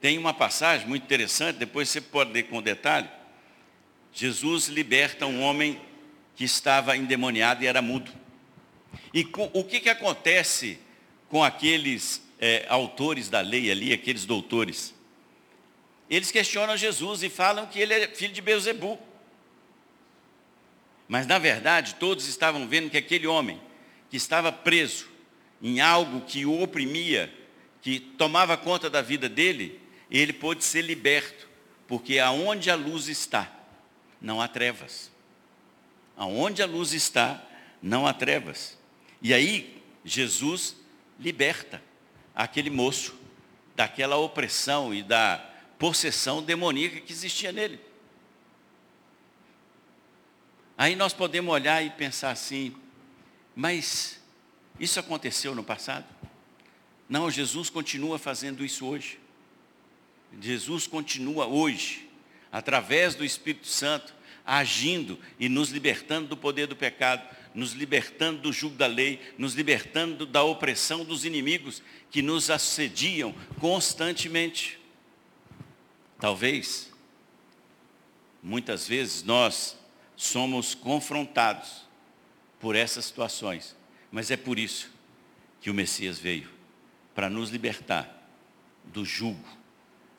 tem 0.00 0.16
uma 0.16 0.32
passagem 0.32 0.88
muito 0.88 1.04
interessante, 1.04 1.56
depois 1.56 1.90
você 1.90 2.00
pode 2.00 2.32
ler 2.32 2.44
com 2.44 2.62
detalhe. 2.62 3.08
Jesus 4.12 4.68
liberta 4.68 5.26
um 5.26 5.42
homem 5.42 5.78
que 6.36 6.44
estava 6.44 6.96
endemoniado 6.96 7.62
e 7.62 7.66
era 7.66 7.82
mudo. 7.82 8.10
E 9.12 9.24
com, 9.24 9.50
o 9.52 9.64
que, 9.64 9.80
que 9.80 9.88
acontece 9.88 10.78
com 11.28 11.42
aqueles 11.42 12.22
é, 12.38 12.64
autores 12.68 13.28
da 13.28 13.40
lei 13.40 13.70
ali, 13.70 13.92
aqueles 13.92 14.24
doutores? 14.24 14.94
Eles 16.08 16.30
questionam 16.30 16.76
Jesus 16.76 17.22
e 17.22 17.28
falam 17.28 17.66
que 17.66 17.78
ele 17.78 17.94
é 17.94 18.08
filho 18.08 18.32
de 18.32 18.40
Beuzebu. 18.40 18.98
Mas 21.06 21.26
na 21.26 21.38
verdade, 21.38 21.96
todos 21.96 22.26
estavam 22.26 22.66
vendo 22.66 22.90
que 22.90 22.96
aquele 22.96 23.26
homem 23.26 23.60
que 24.08 24.16
estava 24.16 24.50
preso 24.50 25.08
em 25.62 25.80
algo 25.80 26.22
que 26.22 26.46
o 26.46 26.62
oprimia, 26.62 27.32
que 27.82 28.00
tomava 28.00 28.56
conta 28.56 28.88
da 28.88 29.02
vida 29.02 29.28
dele, 29.28 29.80
ele 30.10 30.32
pôde 30.32 30.64
ser 30.64 30.82
liberto, 30.82 31.48
porque 31.86 32.18
aonde 32.18 32.70
a 32.70 32.74
luz 32.74 33.08
está, 33.08 33.50
não 34.20 34.40
há 34.40 34.48
trevas. 34.48 35.10
Aonde 36.20 36.62
a 36.62 36.66
luz 36.66 36.92
está, 36.92 37.42
não 37.80 38.06
há 38.06 38.12
trevas. 38.12 38.76
E 39.22 39.32
aí, 39.32 39.82
Jesus 40.04 40.76
liberta 41.18 41.82
aquele 42.34 42.68
moço 42.68 43.18
daquela 43.74 44.18
opressão 44.18 44.92
e 44.92 45.02
da 45.02 45.38
possessão 45.78 46.42
demoníaca 46.42 47.00
que 47.00 47.10
existia 47.10 47.50
nele. 47.50 47.80
Aí 50.76 50.94
nós 50.94 51.14
podemos 51.14 51.54
olhar 51.54 51.82
e 51.82 51.88
pensar 51.88 52.32
assim, 52.32 52.76
mas 53.56 54.20
isso 54.78 55.00
aconteceu 55.00 55.54
no 55.54 55.64
passado? 55.64 56.04
Não, 57.08 57.30
Jesus 57.30 57.70
continua 57.70 58.18
fazendo 58.18 58.62
isso 58.62 58.84
hoje. 58.84 59.18
Jesus 60.38 60.86
continua 60.86 61.46
hoje, 61.46 62.10
através 62.52 63.14
do 63.14 63.24
Espírito 63.24 63.66
Santo, 63.66 64.19
agindo 64.52 65.16
e 65.38 65.48
nos 65.48 65.70
libertando 65.70 66.26
do 66.26 66.36
poder 66.36 66.66
do 66.66 66.74
pecado, 66.74 67.22
nos 67.54 67.72
libertando 67.72 68.40
do 68.40 68.52
jugo 68.52 68.74
da 68.74 68.88
lei, 68.88 69.20
nos 69.38 69.54
libertando 69.54 70.26
da 70.26 70.42
opressão 70.42 71.04
dos 71.04 71.24
inimigos 71.24 71.80
que 72.10 72.20
nos 72.20 72.50
assediam 72.50 73.32
constantemente. 73.60 74.76
Talvez, 76.18 76.92
muitas 78.42 78.88
vezes 78.88 79.22
nós 79.22 79.78
somos 80.16 80.74
confrontados 80.74 81.84
por 82.58 82.74
essas 82.74 83.04
situações. 83.04 83.76
Mas 84.10 84.32
é 84.32 84.36
por 84.36 84.58
isso 84.58 84.90
que 85.60 85.70
o 85.70 85.74
Messias 85.74 86.18
veio 86.18 86.50
para 87.14 87.30
nos 87.30 87.50
libertar 87.50 88.20
do 88.82 89.04
jugo, 89.04 89.48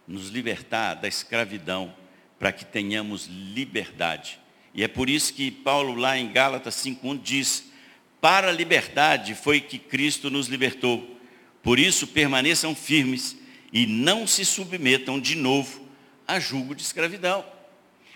nos 0.07 0.29
libertar 0.29 0.93
da 0.93 1.09
escravidão, 1.09 1.93
para 2.41 2.51
que 2.51 2.65
tenhamos 2.65 3.27
liberdade. 3.27 4.39
E 4.73 4.83
é 4.83 4.87
por 4.87 5.11
isso 5.11 5.31
que 5.31 5.51
Paulo, 5.51 5.93
lá 5.93 6.17
em 6.17 6.31
Gálatas 6.31 6.73
5,1 6.77 7.21
diz: 7.21 7.71
Para 8.19 8.49
a 8.49 8.51
liberdade 8.51 9.35
foi 9.35 9.61
que 9.61 9.77
Cristo 9.77 10.31
nos 10.31 10.47
libertou. 10.47 11.19
Por 11.61 11.77
isso 11.77 12.07
permaneçam 12.07 12.73
firmes 12.73 13.37
e 13.71 13.85
não 13.85 14.25
se 14.25 14.43
submetam 14.43 15.19
de 15.19 15.35
novo 15.35 15.87
a 16.27 16.39
julgo 16.39 16.73
de 16.73 16.81
escravidão. 16.81 17.45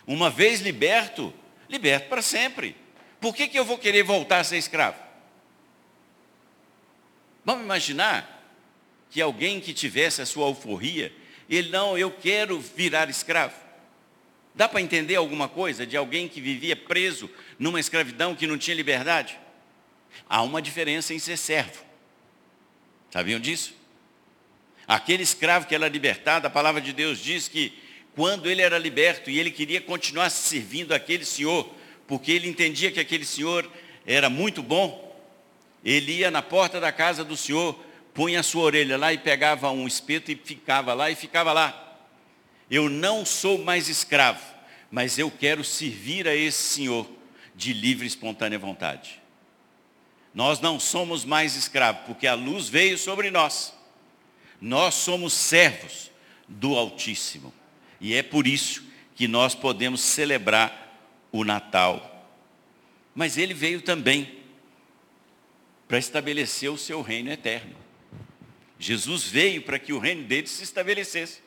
Uma 0.08 0.32
vez 0.32 0.60
liberto, 0.60 1.32
liberto 1.70 2.10
para 2.10 2.24
sempre. 2.24 2.76
Por 3.22 3.36
que, 3.36 3.48
que 3.48 3.60
eu 3.60 3.64
vou 3.64 3.78
querer 3.78 4.02
voltar 4.02 4.40
a 4.40 4.44
ser 4.44 4.58
escravo? 4.58 4.98
Vamos 7.44 7.64
imaginar 7.64 8.44
que 9.12 9.22
alguém 9.22 9.62
que 9.62 9.72
tivesse 9.72 10.20
a 10.20 10.26
sua 10.26 10.48
alforria, 10.48 11.14
ele 11.48 11.70
não, 11.70 11.96
eu 11.96 12.10
quero 12.10 12.60
virar 12.60 13.08
escravo. 13.08 13.65
Dá 14.56 14.70
para 14.70 14.82
entender 14.82 15.16
alguma 15.16 15.50
coisa 15.50 15.86
de 15.86 15.98
alguém 15.98 16.30
que 16.30 16.40
vivia 16.40 16.76
preso 16.76 17.30
numa 17.60 17.80
escravidão 17.80 18.34
que 18.34 18.48
não 18.48 18.58
tinha 18.58 18.76
liberdade? 18.76 19.38
Há 20.30 20.42
uma 20.42 20.62
diferença 20.62 21.14
em 21.14 21.20
ser 21.20 21.38
servo. 21.38 21.84
Sabiam 23.12 23.40
disso? 23.40 23.76
Aquele 24.88 25.24
escravo 25.24 25.68
que 25.68 25.76
era 25.76 25.88
libertado, 25.90 26.48
a 26.48 26.50
palavra 26.50 26.80
de 26.80 26.94
Deus 26.94 27.20
diz 27.20 27.48
que 27.50 27.74
quando 28.16 28.50
ele 28.50 28.62
era 28.62 28.78
liberto 28.78 29.30
e 29.30 29.38
ele 29.38 29.52
queria 29.52 29.82
continuar 29.82 30.30
servindo 30.30 30.94
aquele 30.94 31.26
senhor, 31.26 31.70
porque 32.08 32.32
ele 32.32 32.48
entendia 32.48 32.92
que 32.92 33.00
aquele 33.00 33.26
senhor 33.26 33.70
era 34.06 34.30
muito 34.30 34.64
bom, 34.64 35.06
ele 35.84 36.14
ia 36.14 36.32
na 36.32 36.42
porta 36.42 36.80
da 36.80 36.94
casa 36.94 37.26
do 37.26 37.36
senhor, 37.36 37.78
punha 38.14 38.40
a 38.40 38.44
sua 38.44 38.64
orelha 38.64 38.98
lá 38.98 39.12
e 39.12 39.18
pegava 39.18 39.70
um 39.70 39.86
espeto 39.86 40.32
e 40.32 40.36
ficava 40.36 40.94
lá 40.94 41.12
e 41.12 41.16
ficava 41.16 41.52
lá. 41.52 41.85
Eu 42.70 42.90
não 42.90 43.26
sou 43.26 43.64
mais 43.64 43.90
escravo, 43.90 44.44
mas 44.90 45.18
eu 45.18 45.30
quero 45.30 45.64
servir 45.64 46.28
a 46.28 46.36
esse 46.36 46.62
senhor 46.62 47.10
de 47.56 47.74
livre 47.74 48.06
e 48.06 48.08
espontânea 48.08 48.58
vontade. 48.60 49.22
Nós 50.34 50.60
não 50.60 50.80
somos 50.80 51.24
mais 51.24 51.56
escravos, 51.56 52.02
porque 52.06 52.28
a 52.28 52.34
luz 52.34 52.68
veio 52.68 52.98
sobre 52.98 53.32
nós. 53.32 53.74
Nós 54.60 54.96
somos 54.96 55.34
servos 55.34 56.12
do 56.48 56.76
Altíssimo. 56.76 57.54
E 58.02 58.14
é 58.14 58.22
por 58.22 58.46
isso 58.46 58.84
que 59.16 59.28
nós 59.28 59.56
podemos 59.56 60.02
celebrar 60.02 60.86
o 61.32 61.44
Natal. 61.46 62.30
Mas 63.14 63.38
ele 63.38 63.54
veio 63.54 63.82
também 63.82 64.40
para 65.88 65.98
estabelecer 65.98 66.70
o 66.70 66.78
seu 66.78 67.02
reino 67.02 67.32
eterno. 67.32 67.76
Jesus 68.78 69.24
veio 69.24 69.62
para 69.62 69.80
que 69.80 69.94
o 69.94 70.00
reino 70.00 70.24
dele 70.24 70.48
se 70.48 70.64
estabelecesse. 70.64 71.45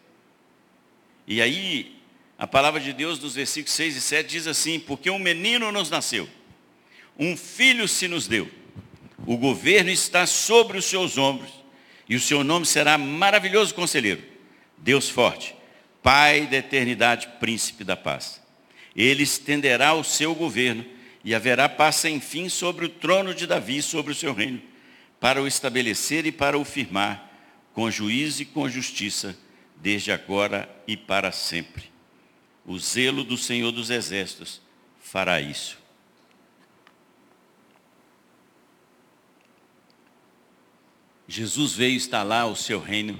E 1.30 1.42
aí, 1.42 1.94
a 2.38 2.47
palavra 2.47 2.80
de 2.80 2.90
Deus 2.90 3.20
nos 3.20 3.35
versículos 3.35 3.75
6 3.75 3.97
e 3.97 4.00
7 4.00 4.30
diz 4.30 4.47
assim: 4.47 4.80
Porque 4.80 5.11
um 5.11 5.18
menino 5.18 5.70
nos 5.70 5.90
nasceu, 5.90 6.26
um 7.18 7.37
filho 7.37 7.87
se 7.87 8.08
nos 8.08 8.26
deu, 8.26 8.50
O 9.26 9.37
governo 9.37 9.90
está 9.90 10.25
sobre 10.25 10.78
os 10.78 10.87
seus 10.87 11.18
ombros, 11.18 11.50
e 12.08 12.16
o 12.16 12.20
seu 12.20 12.42
nome 12.42 12.64
será 12.64 12.97
maravilhoso 12.97 13.75
conselheiro, 13.75 14.23
Deus 14.78 15.11
forte, 15.11 15.54
Pai 16.02 16.47
da 16.47 16.56
eternidade, 16.56 17.28
príncipe 17.38 17.85
da 17.85 17.94
paz. 17.94 18.40
Ele 18.97 19.23
estenderá 19.23 19.92
o 19.92 20.02
seu 20.02 20.35
governo 20.35 20.82
e 21.23 21.35
haverá 21.35 21.68
paz 21.68 21.97
sem 21.97 22.20
fim 22.20 22.49
sobre 22.49 22.87
o 22.87 22.88
trono 22.88 23.35
de 23.35 23.47
Davi, 23.47 23.82
sobre 23.82 24.12
o 24.12 24.14
seu 24.14 24.32
reino, 24.32 24.62
para 25.20 25.42
o 25.42 25.47
estabelecer 25.47 26.25
e 26.25 26.32
para 26.32 26.56
o 26.56 26.64
firmar, 26.64 27.30
com 27.75 27.90
juízo 27.90 28.40
e 28.40 28.47
com 28.47 28.66
justiça, 28.66 29.37
desde 29.80 30.12
agora 30.12 30.68
e 30.87 30.97
para 30.97 31.32
sempre. 31.32 31.90
O 32.66 32.78
zelo 32.78 33.25
do 33.25 33.37
Senhor 33.37 33.73
dos 33.73 33.90
Exércitos 33.90 34.61
fará 35.00 35.40
isso. 35.40 35.78
Jesus 41.26 41.75
veio 41.75 41.94
instalar 41.94 42.49
o 42.49 42.56
seu 42.56 42.80
reino 42.80 43.18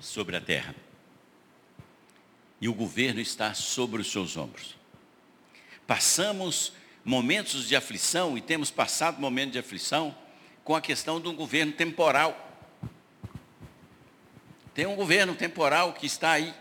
sobre 0.00 0.34
a 0.36 0.40
terra. 0.40 0.74
E 2.60 2.68
o 2.68 2.74
governo 2.74 3.20
está 3.20 3.52
sobre 3.52 4.00
os 4.00 4.10
seus 4.10 4.36
ombros. 4.36 4.74
Passamos 5.86 6.72
momentos 7.04 7.68
de 7.68 7.76
aflição 7.76 8.38
e 8.38 8.40
temos 8.40 8.70
passado 8.70 9.20
momentos 9.20 9.52
de 9.52 9.58
aflição 9.58 10.16
com 10.64 10.74
a 10.74 10.80
questão 10.80 11.20
de 11.20 11.28
um 11.28 11.36
governo 11.36 11.72
temporal. 11.72 12.53
Tem 14.74 14.86
um 14.86 14.96
governo 14.96 15.34
temporal 15.34 15.92
que 15.92 16.04
está 16.04 16.32
aí. 16.32 16.52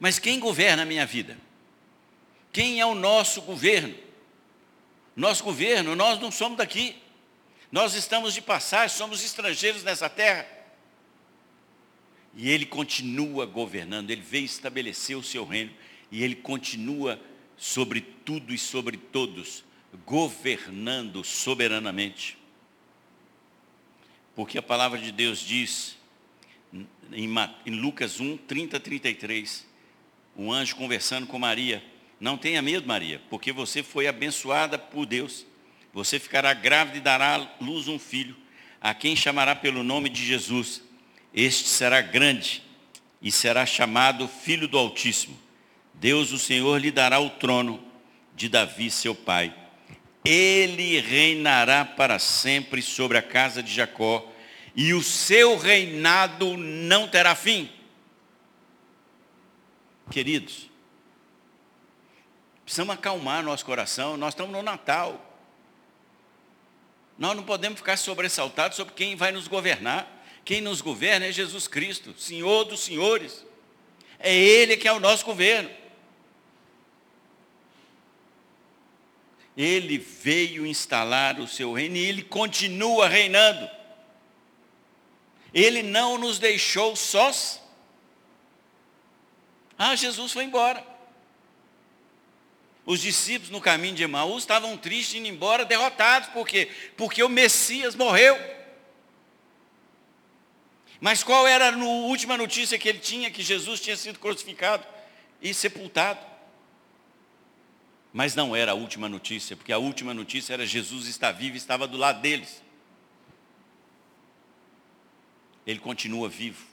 Mas 0.00 0.18
quem 0.18 0.40
governa 0.40 0.82
a 0.82 0.86
minha 0.86 1.06
vida? 1.06 1.38
Quem 2.52 2.80
é 2.80 2.86
o 2.86 2.94
nosso 2.94 3.40
governo? 3.42 3.94
Nosso 5.14 5.44
governo, 5.44 5.94
nós 5.94 6.18
não 6.18 6.30
somos 6.30 6.58
daqui. 6.58 6.96
Nós 7.70 7.94
estamos 7.94 8.34
de 8.34 8.42
passagem, 8.42 8.96
somos 8.96 9.24
estrangeiros 9.24 9.82
nessa 9.82 10.10
terra. 10.10 10.46
E 12.34 12.50
ele 12.50 12.66
continua 12.66 13.46
governando, 13.46 14.10
ele 14.10 14.22
veio 14.22 14.44
estabelecer 14.44 15.16
o 15.16 15.22
seu 15.22 15.44
reino 15.44 15.72
e 16.10 16.22
ele 16.22 16.34
continua 16.34 17.20
sobre 17.56 18.00
tudo 18.00 18.52
e 18.52 18.58
sobre 18.58 18.96
todos, 18.96 19.64
governando 20.04 21.22
soberanamente. 21.22 22.36
Porque 24.34 24.58
a 24.58 24.62
palavra 24.62 24.98
de 24.98 25.12
Deus 25.12 25.40
diz, 25.40 25.96
em 27.12 27.74
Lucas 27.74 28.20
1, 28.20 28.36
30, 28.38 28.80
33, 28.80 29.66
um 30.36 30.52
anjo 30.52 30.76
conversando 30.76 31.26
com 31.26 31.38
Maria, 31.38 31.82
não 32.18 32.38
tenha 32.38 32.62
medo, 32.62 32.86
Maria, 32.86 33.20
porque 33.28 33.52
você 33.52 33.82
foi 33.82 34.06
abençoada 34.06 34.78
por 34.78 35.04
Deus. 35.04 35.44
Você 35.92 36.18
ficará 36.18 36.54
grávida 36.54 36.98
e 36.98 37.00
dará 37.00 37.34
à 37.34 37.62
luz 37.62 37.88
um 37.88 37.98
filho, 37.98 38.36
a 38.80 38.94
quem 38.94 39.14
chamará 39.14 39.54
pelo 39.54 39.82
nome 39.82 40.08
de 40.08 40.24
Jesus. 40.24 40.82
Este 41.34 41.68
será 41.68 42.00
grande 42.00 42.62
e 43.20 43.30
será 43.30 43.66
chamado 43.66 44.26
Filho 44.26 44.66
do 44.66 44.78
Altíssimo. 44.78 45.38
Deus, 45.94 46.32
o 46.32 46.38
Senhor, 46.38 46.80
lhe 46.80 46.90
dará 46.90 47.20
o 47.20 47.28
trono 47.28 47.82
de 48.34 48.48
Davi, 48.48 48.90
seu 48.90 49.14
pai. 49.14 49.54
Ele 50.24 51.00
reinará 51.00 51.84
para 51.84 52.18
sempre 52.18 52.80
sobre 52.80 53.18
a 53.18 53.22
casa 53.22 53.62
de 53.62 53.72
Jacó, 53.74 54.31
e 54.74 54.94
o 54.94 55.02
seu 55.02 55.56
reinado 55.56 56.56
não 56.56 57.06
terá 57.08 57.34
fim. 57.34 57.70
Queridos, 60.10 60.70
precisamos 62.64 62.94
acalmar 62.94 63.42
nosso 63.42 63.64
coração, 63.64 64.16
nós 64.16 64.34
estamos 64.34 64.52
no 64.52 64.62
Natal. 64.62 65.28
Nós 67.18 67.36
não 67.36 67.44
podemos 67.44 67.78
ficar 67.78 67.96
sobressaltados 67.96 68.76
sobre 68.76 68.94
quem 68.94 69.14
vai 69.14 69.30
nos 69.30 69.46
governar. 69.46 70.20
Quem 70.44 70.60
nos 70.60 70.80
governa 70.80 71.26
é 71.26 71.32
Jesus 71.32 71.68
Cristo, 71.68 72.14
Senhor 72.18 72.64
dos 72.64 72.80
senhores. 72.80 73.46
É 74.18 74.34
Ele 74.34 74.76
que 74.76 74.88
é 74.88 74.92
o 74.92 74.98
nosso 74.98 75.24
governo. 75.24 75.70
Ele 79.56 79.98
veio 79.98 80.66
instalar 80.66 81.38
o 81.38 81.46
seu 81.46 81.72
reino 81.72 81.96
e 81.96 82.06
ele 82.06 82.22
continua 82.22 83.06
reinando. 83.06 83.68
Ele 85.52 85.82
não 85.82 86.16
nos 86.18 86.38
deixou 86.38 86.96
sós. 86.96 87.60
Ah, 89.78 89.94
Jesus 89.96 90.32
foi 90.32 90.44
embora. 90.44 90.86
Os 92.84 93.00
discípulos 93.00 93.50
no 93.50 93.60
caminho 93.60 93.94
de 93.94 94.02
Emaús 94.02 94.42
estavam 94.42 94.76
tristes 94.76 95.14
indo 95.14 95.28
embora, 95.28 95.64
derrotados, 95.64 96.30
por 96.30 96.46
quê? 96.46 96.70
Porque 96.96 97.22
o 97.22 97.28
Messias 97.28 97.94
morreu. 97.94 98.36
Mas 101.00 101.22
qual 101.22 101.46
era 101.46 101.72
a 101.72 101.76
última 101.76 102.36
notícia 102.36 102.78
que 102.78 102.88
ele 102.88 102.98
tinha? 102.98 103.30
Que 103.30 103.42
Jesus 103.42 103.80
tinha 103.80 103.96
sido 103.96 104.18
crucificado 104.18 104.86
e 105.40 105.52
sepultado. 105.52 106.24
Mas 108.12 108.34
não 108.34 108.54
era 108.54 108.72
a 108.72 108.74
última 108.74 109.08
notícia, 109.08 109.56
porque 109.56 109.72
a 109.72 109.78
última 109.78 110.12
notícia 110.12 110.52
era 110.52 110.66
Jesus 110.66 111.06
está 111.06 111.32
vivo 111.32 111.54
e 111.54 111.58
estava 111.58 111.86
do 111.86 111.96
lado 111.96 112.20
deles. 112.20 112.62
Ele 115.66 115.78
continua 115.78 116.28
vivo. 116.28 116.64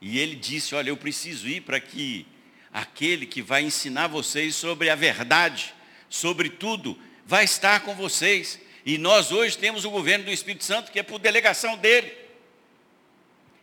E 0.00 0.18
ele 0.18 0.34
disse: 0.34 0.74
Olha, 0.74 0.90
eu 0.90 0.96
preciso 0.96 1.48
ir 1.48 1.62
para 1.62 1.80
que 1.80 2.26
aquele 2.72 3.26
que 3.26 3.42
vai 3.42 3.62
ensinar 3.62 4.06
vocês 4.06 4.54
sobre 4.54 4.90
a 4.90 4.94
verdade, 4.94 5.74
sobre 6.08 6.48
tudo, 6.48 6.98
vai 7.26 7.44
estar 7.44 7.80
com 7.80 7.94
vocês. 7.94 8.60
E 8.84 8.96
nós 8.96 9.32
hoje 9.32 9.58
temos 9.58 9.84
o 9.84 9.90
governo 9.90 10.24
do 10.24 10.30
Espírito 10.30 10.64
Santo, 10.64 10.90
que 10.90 10.98
é 10.98 11.02
por 11.02 11.18
delegação 11.18 11.76
dele. 11.76 12.12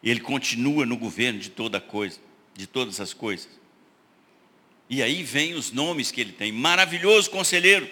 Ele 0.04 0.20
continua 0.20 0.86
no 0.86 0.98
governo 0.98 1.40
de 1.40 1.50
toda 1.50 1.82
coisa, 1.82 2.20
de 2.54 2.68
todas 2.68 3.00
as 3.00 3.14
coisas. 3.14 3.50
E 4.88 5.02
aí 5.02 5.24
vem 5.24 5.56
os 5.56 5.72
nomes 5.72 6.12
que 6.12 6.22
ele 6.22 6.32
tem. 6.32 6.52
Maravilhoso 6.52 7.32
conselheiro. 7.32 7.90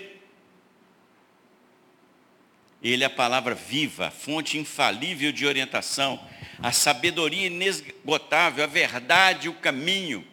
Ele 2.84 3.04
é 3.04 3.08
a 3.08 3.10
palavra 3.10 3.56
viva, 3.56 4.12
fonte 4.12 4.58
infalível 4.58 5.32
de 5.32 5.46
orientação, 5.46 6.20
a 6.62 6.72
sabedoria 6.72 7.48
inesgotável, 7.48 8.64
a 8.64 8.68
verdade, 8.68 9.48
o 9.48 9.54
caminho. 9.54 10.28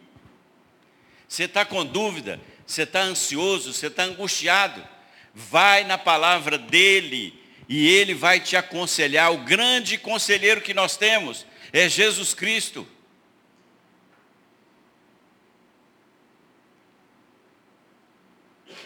Você 1.29 1.45
está 1.45 1.65
com 1.65 1.85
dúvida, 1.85 2.41
você 2.67 2.83
está 2.83 3.03
ansioso, 3.03 3.73
você 3.73 3.87
está 3.87 4.03
angustiado. 4.03 4.87
Vai 5.33 5.85
na 5.85 5.97
palavra 5.97 6.59
dele 6.59 7.39
e 7.69 7.89
ele 7.89 8.15
vai 8.15 8.41
te 8.41 8.57
aconselhar. 8.57 9.33
O 9.33 9.45
grande 9.45 9.97
conselheiro 9.97 10.61
que 10.61 10.75
nós 10.75 10.97
temos 10.97 11.47
é 11.73 11.89
Jesus 11.89 12.35
Cristo. 12.35 12.87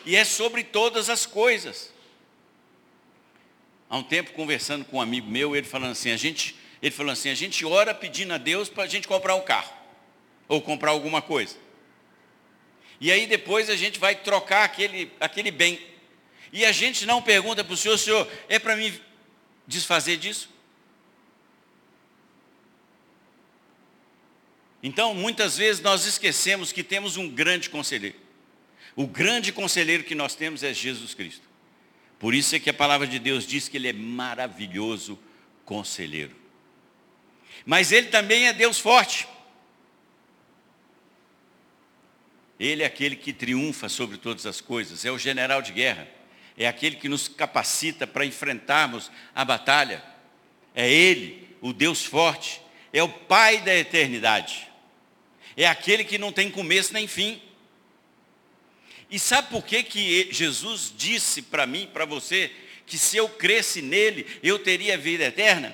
e 0.07 0.17
é 0.17 0.25
sobre 0.25 0.63
todas 0.63 1.09
as 1.09 1.25
coisas. 1.27 1.93
Há 3.95 3.97
um 3.97 4.03
tempo 4.03 4.33
conversando 4.33 4.85
com 4.85 4.97
um 4.97 5.01
amigo 5.01 5.31
meu, 5.31 5.55
ele 5.55 5.69
falando 5.69 5.93
assim, 5.93 6.11
a 6.11 6.17
gente, 6.17 6.57
ele 6.83 6.91
falou 6.91 7.13
assim, 7.13 7.29
a 7.29 7.35
gente 7.37 7.65
ora 7.65 7.95
pedindo 7.95 8.35
a 8.35 8.39
Deus 8.39 8.69
para 8.69 8.83
a 8.83 8.87
gente 8.89 9.07
comprar 9.07 9.37
um 9.37 9.41
carro 9.41 9.73
ou 10.49 10.61
comprar 10.61 10.91
alguma 10.91 11.23
coisa. 11.23 11.57
E 13.01 13.13
aí 13.13 13.25
depois 13.25 13.71
a 13.71 13.77
gente 13.77 14.01
vai 14.01 14.17
trocar 14.17 14.65
aquele, 14.65 15.13
aquele 15.21 15.53
bem. 15.53 15.81
E 16.53 16.65
a 16.65 16.73
gente 16.73 17.07
não 17.07 17.23
pergunta 17.23 17.63
para 17.63 17.73
o 17.73 17.77
Senhor, 17.77 17.97
Senhor, 17.97 18.29
é 18.49 18.59
para 18.59 18.75
mim 18.75 18.93
desfazer 19.65 20.17
disso? 20.17 20.51
Então, 24.83 25.15
muitas 25.15 25.57
vezes 25.57 25.81
nós 25.81 26.05
esquecemos 26.05 26.73
que 26.73 26.83
temos 26.83 27.17
um 27.17 27.31
grande 27.31 27.71
conselheiro. 27.71 28.19
O 28.97 29.07
grande 29.07 29.53
conselheiro 29.53 30.03
que 30.03 30.17
nós 30.17 30.35
temos 30.35 30.65
é 30.65 30.75
Jesus 30.75 31.15
Cristo. 31.15 31.54
Por 32.19 32.35
isso 32.35 32.55
é 32.57 32.59
que 32.59 32.71
a 32.71 32.75
palavra 32.75 33.07
de 33.07 33.19
Deus 33.19 33.47
diz 33.47 33.69
que 33.69 33.77
ele 33.77 33.89
é 33.89 33.93
maravilhoso 33.93 35.19
conselheiro. 35.65 36.35
Mas 37.65 37.93
ele 37.93 38.09
também 38.09 38.47
é 38.47 38.53
Deus 38.53 38.79
forte. 38.79 39.27
Ele 42.59 42.83
é 42.83 42.87
aquele 42.87 43.17
que 43.17 43.33
triunfa 43.33 43.89
sobre 43.89 44.17
todas 44.17 44.47
as 44.47 44.61
coisas, 44.61 45.05
é 45.05 45.11
o 45.11 45.19
general 45.19 45.61
de 45.61 45.73
guerra, 45.73 46.09
é 46.57 46.69
aquele 46.69 46.97
que 46.97 47.09
nos 47.09 47.27
capacita 47.27 48.07
para 48.07 48.25
enfrentarmos 48.25 49.11
a 49.35 49.45
batalha. 49.45 50.03
É 50.75 50.91
ele, 50.91 51.57
o 51.61 51.73
Deus 51.73 52.05
forte, 52.05 52.61
é 52.93 53.03
o 53.03 53.09
Pai 53.09 53.61
da 53.61 53.75
eternidade. 53.75 54.69
É 55.57 55.67
aquele 55.67 56.05
que 56.05 56.19
não 56.19 56.33
tem 56.33 56.51
começo 56.51 56.93
nem 56.93 57.07
fim. 57.07 57.41
E 59.15 59.19
sabe 59.21 59.49
por 59.49 59.65
que, 59.65 59.81
que 59.85 60.29
Jesus 60.33 60.93
disse 60.97 61.41
para 61.41 61.69
mim, 61.69 61.89
para 61.93 62.05
você, 62.05 62.51
que 62.85 62.99
se 62.99 63.17
eu 63.17 63.29
cresce 63.29 63.81
nele, 63.81 64.27
eu 64.43 64.59
teria 64.59 64.99
vida 64.99 65.27
eterna? 65.27 65.73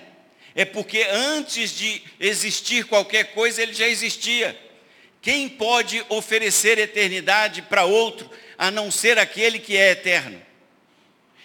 É 0.55 0.67
porque 0.67 1.07
antes 1.11 1.75
de 1.75 2.03
existir 2.21 2.85
qualquer 2.85 3.33
coisa, 3.33 3.63
ele 3.63 3.73
já 3.73 3.89
existia. 3.89 4.55
Quem 5.23 5.49
pode 5.49 6.05
oferecer 6.11 6.77
eternidade 6.79 7.63
para 7.63 7.87
outro, 7.87 8.31
a 8.59 8.71
não 8.71 8.91
ser 8.91 9.19
aquele 9.19 9.59
que 9.59 9.75
é 9.75 9.93
eterno? 9.93 10.43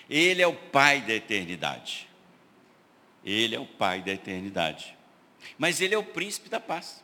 Ele 0.09 0.41
é 0.41 0.47
o 0.47 0.53
Pai 0.53 0.99
da 0.99 1.13
eternidade. 1.13 2.09
Ele 3.23 3.55
é 3.55 3.59
o 3.59 3.65
Pai 3.65 4.01
da 4.01 4.11
eternidade. 4.11 4.93
Mas 5.57 5.79
Ele 5.79 5.95
é 5.95 5.97
o 5.97 6.03
príncipe 6.03 6.49
da 6.49 6.59
paz. 6.59 7.01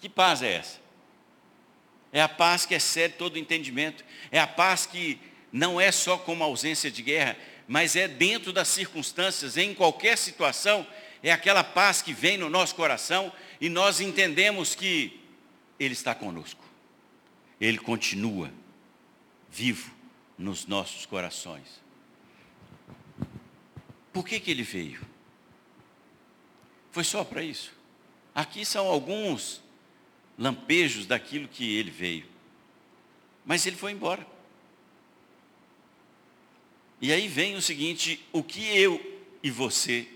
Que 0.00 0.08
paz 0.08 0.42
é 0.42 0.54
essa? 0.54 0.89
É 2.12 2.20
a 2.20 2.28
paz 2.28 2.66
que 2.66 2.74
excede 2.74 3.14
todo 3.14 3.38
entendimento. 3.38 4.04
É 4.30 4.40
a 4.40 4.46
paz 4.46 4.86
que 4.86 5.18
não 5.52 5.80
é 5.80 5.92
só 5.92 6.16
como 6.16 6.42
ausência 6.44 6.90
de 6.90 7.02
guerra, 7.02 7.36
mas 7.66 7.96
é 7.96 8.08
dentro 8.08 8.52
das 8.52 8.68
circunstâncias, 8.68 9.56
em 9.56 9.74
qualquer 9.74 10.18
situação, 10.18 10.86
é 11.22 11.30
aquela 11.30 11.62
paz 11.62 12.02
que 12.02 12.12
vem 12.12 12.36
no 12.36 12.48
nosso 12.48 12.74
coração 12.74 13.32
e 13.60 13.68
nós 13.68 14.00
entendemos 14.00 14.74
que 14.74 15.20
Ele 15.78 15.94
está 15.94 16.14
conosco. 16.14 16.64
Ele 17.60 17.78
continua 17.78 18.50
vivo 19.50 19.90
nos 20.38 20.66
nossos 20.66 21.04
corações. 21.04 21.80
Por 24.12 24.26
que, 24.26 24.40
que 24.40 24.50
ele 24.50 24.62
veio? 24.62 25.00
Foi 26.90 27.04
só 27.04 27.22
para 27.22 27.42
isso. 27.42 27.72
Aqui 28.34 28.64
são 28.64 28.86
alguns 28.86 29.62
lampejos 30.40 31.04
daquilo 31.04 31.46
que 31.46 31.76
ele 31.76 31.90
veio. 31.90 32.26
Mas 33.44 33.66
ele 33.66 33.76
foi 33.76 33.92
embora. 33.92 34.26
E 36.98 37.12
aí 37.12 37.28
vem 37.28 37.56
o 37.56 37.62
seguinte: 37.62 38.26
o 38.32 38.42
que 38.42 38.66
eu 38.66 39.20
e 39.42 39.50
você 39.50 40.08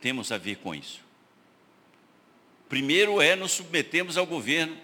temos 0.00 0.32
a 0.32 0.38
ver 0.38 0.56
com 0.56 0.74
isso? 0.74 1.00
Primeiro 2.68 3.20
é 3.20 3.36
nos 3.36 3.52
submetemos 3.52 4.16
ao 4.16 4.26
governo 4.26 4.76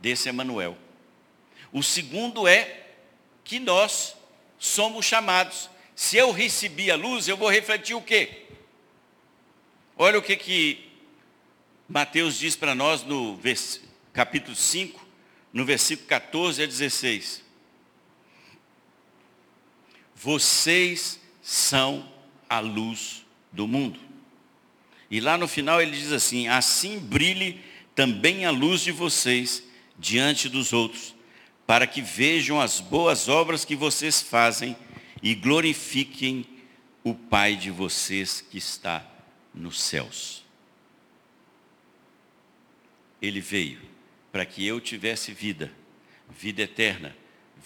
desse 0.00 0.28
Emanuel. 0.28 0.76
O 1.72 1.82
segundo 1.82 2.48
é 2.48 2.86
que 3.44 3.60
nós 3.60 4.16
somos 4.58 5.06
chamados. 5.06 5.70
Se 5.94 6.16
eu 6.16 6.30
recebi 6.32 6.90
a 6.90 6.96
luz, 6.96 7.28
eu 7.28 7.36
vou 7.36 7.50
refletir 7.50 7.94
o 7.94 8.02
quê? 8.02 8.46
Olha 9.96 10.18
o 10.18 10.22
que 10.22 10.36
que 10.36 10.87
Mateus 11.88 12.38
diz 12.38 12.54
para 12.54 12.74
nós 12.74 13.02
no 13.02 13.40
capítulo 14.12 14.54
5, 14.54 15.06
no 15.50 15.64
versículo 15.64 16.06
14 16.06 16.62
a 16.62 16.66
16. 16.66 17.42
Vocês 20.14 21.18
são 21.40 22.06
a 22.46 22.60
luz 22.60 23.24
do 23.50 23.66
mundo. 23.66 23.98
E 25.10 25.18
lá 25.18 25.38
no 25.38 25.48
final 25.48 25.80
ele 25.80 25.92
diz 25.92 26.12
assim: 26.12 26.46
assim 26.46 26.98
brilhe 26.98 27.58
também 27.94 28.44
a 28.44 28.50
luz 28.50 28.82
de 28.82 28.92
vocês 28.92 29.62
diante 29.98 30.46
dos 30.46 30.74
outros, 30.74 31.14
para 31.66 31.86
que 31.86 32.02
vejam 32.02 32.60
as 32.60 32.80
boas 32.80 33.30
obras 33.30 33.64
que 33.64 33.74
vocês 33.74 34.20
fazem 34.20 34.76
e 35.22 35.34
glorifiquem 35.34 36.44
o 37.02 37.14
Pai 37.14 37.56
de 37.56 37.70
vocês 37.70 38.42
que 38.42 38.58
está 38.58 39.06
nos 39.54 39.80
céus. 39.80 40.47
Ele 43.20 43.40
veio 43.40 43.80
para 44.30 44.44
que 44.44 44.66
eu 44.66 44.80
tivesse 44.80 45.32
vida, 45.32 45.72
vida 46.30 46.62
eterna, 46.62 47.16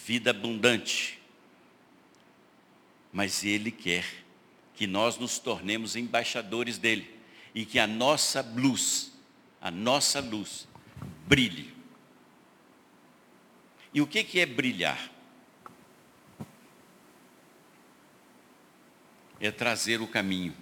vida 0.05 0.31
abundante. 0.31 1.21
Mas 3.13 3.45
Ele 3.45 3.71
quer 3.71 4.05
que 4.75 4.87
nós 4.87 5.19
nos 5.19 5.39
tornemos 5.39 5.97
embaixadores 5.97 6.79
dele 6.79 7.11
e 7.55 7.65
que 7.65 7.79
a 7.79 7.87
nossa 7.87 8.41
luz, 8.41 9.13
a 9.61 9.71
nossa 9.71 10.21
luz, 10.21 10.67
brilhe 11.27 11.73
e 13.95 14.01
o 14.01 14.07
que, 14.07 14.41
é 14.41 14.47
brilhar? 14.47 15.11
É 19.39 19.51
trazer 19.51 20.01
o 20.01 20.09
caminho. 20.09 20.55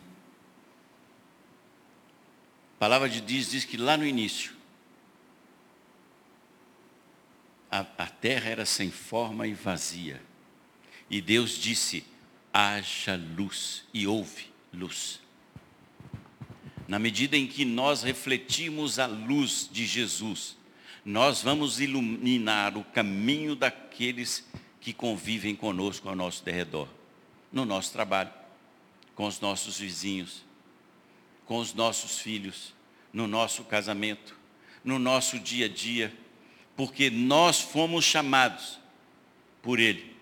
A 2.77 2.79
palavra 2.81 3.09
de 3.09 3.21
Deus 3.21 3.51
diz 3.51 3.65
que 3.65 3.77
lá 3.77 3.97
no 3.97 4.07
início, 4.07 4.57
a, 7.71 7.81
a 7.99 8.07
terra 8.21 8.51
era 8.51 8.67
sem 8.67 8.91
forma 8.91 9.47
e 9.47 9.55
vazia. 9.55 10.21
E 11.09 11.21
Deus 11.21 11.53
disse: 11.53 12.05
haja 12.53 13.21
luz, 13.37 13.85
e 13.93 14.07
houve 14.07 14.47
luz. 14.73 15.21
Na 16.87 16.99
medida 16.99 17.37
em 17.37 17.47
que 17.47 17.65
nós 17.65 18.03
refletimos 18.03 18.99
a 18.99 19.07
luz 19.07 19.69
de 19.71 19.87
Jesus, 19.87 20.57
nós 21.05 21.43
vamos 21.43 21.81
iluminar 21.81 22.77
o 22.77 22.85
caminho 22.85 23.55
daqueles 23.55 24.47
que 24.81 24.93
convivem 24.93 25.55
conosco 25.55 26.09
ao 26.09 26.17
nosso 26.17 26.45
derredor, 26.45 26.89
no 27.53 27.65
nosso 27.65 27.93
trabalho, 27.93 28.33
com 29.15 29.27
os 29.27 29.41
nossos 29.41 29.79
vizinhos, 29.79 30.45
com 31.45 31.59
os 31.59 31.75
nossos 31.75 32.19
filhos, 32.19 32.75
no 33.13 33.27
nosso 33.27 33.65
casamento, 33.65 34.37
no 34.85 34.99
nosso 34.99 35.39
dia 35.39 35.67
a 35.67 35.69
dia, 35.69 36.13
porque 36.81 37.11
nós 37.11 37.61
fomos 37.61 38.07
chamados 38.07 38.81
por 39.61 39.79
Ele 39.79 40.17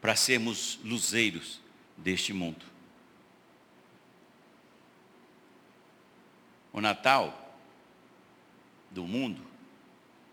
para 0.00 0.14
sermos 0.14 0.78
luzeiros 0.84 1.60
deste 1.96 2.32
mundo. 2.32 2.64
O 6.72 6.80
Natal 6.80 7.58
do 8.92 9.04
mundo 9.04 9.44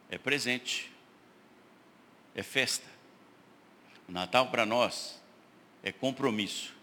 é 0.07 0.19
presente, 0.19 0.91
é 2.35 2.43
festa. 2.43 2.87
O 4.07 4.11
Natal 4.11 4.51
para 4.51 4.67
nós 4.67 5.19
é 5.81 5.91
compromisso 5.91 6.75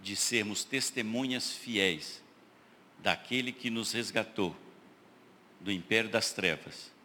de 0.00 0.14
sermos 0.14 0.62
testemunhas 0.62 1.50
fiéis 1.50 2.22
daquele 3.00 3.50
que 3.50 3.68
nos 3.68 3.90
resgatou 3.90 4.54
do 5.58 5.72
império 5.72 6.08
das 6.08 6.32
trevas 6.32 6.96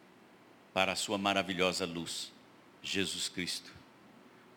para 0.73 0.93
a 0.93 0.95
sua 0.95 1.17
maravilhosa 1.17 1.85
luz, 1.85 2.31
Jesus 2.81 3.29
Cristo. 3.29 3.71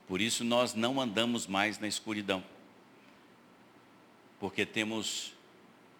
Por 0.09 0.21
isso 0.21 0.45
nós 0.45 0.75
não 0.75 1.01
andamos 1.01 1.47
mais 1.47 1.79
na 1.79 1.87
escuridão, 1.87 2.43
porque 4.41 4.65
temos 4.65 5.35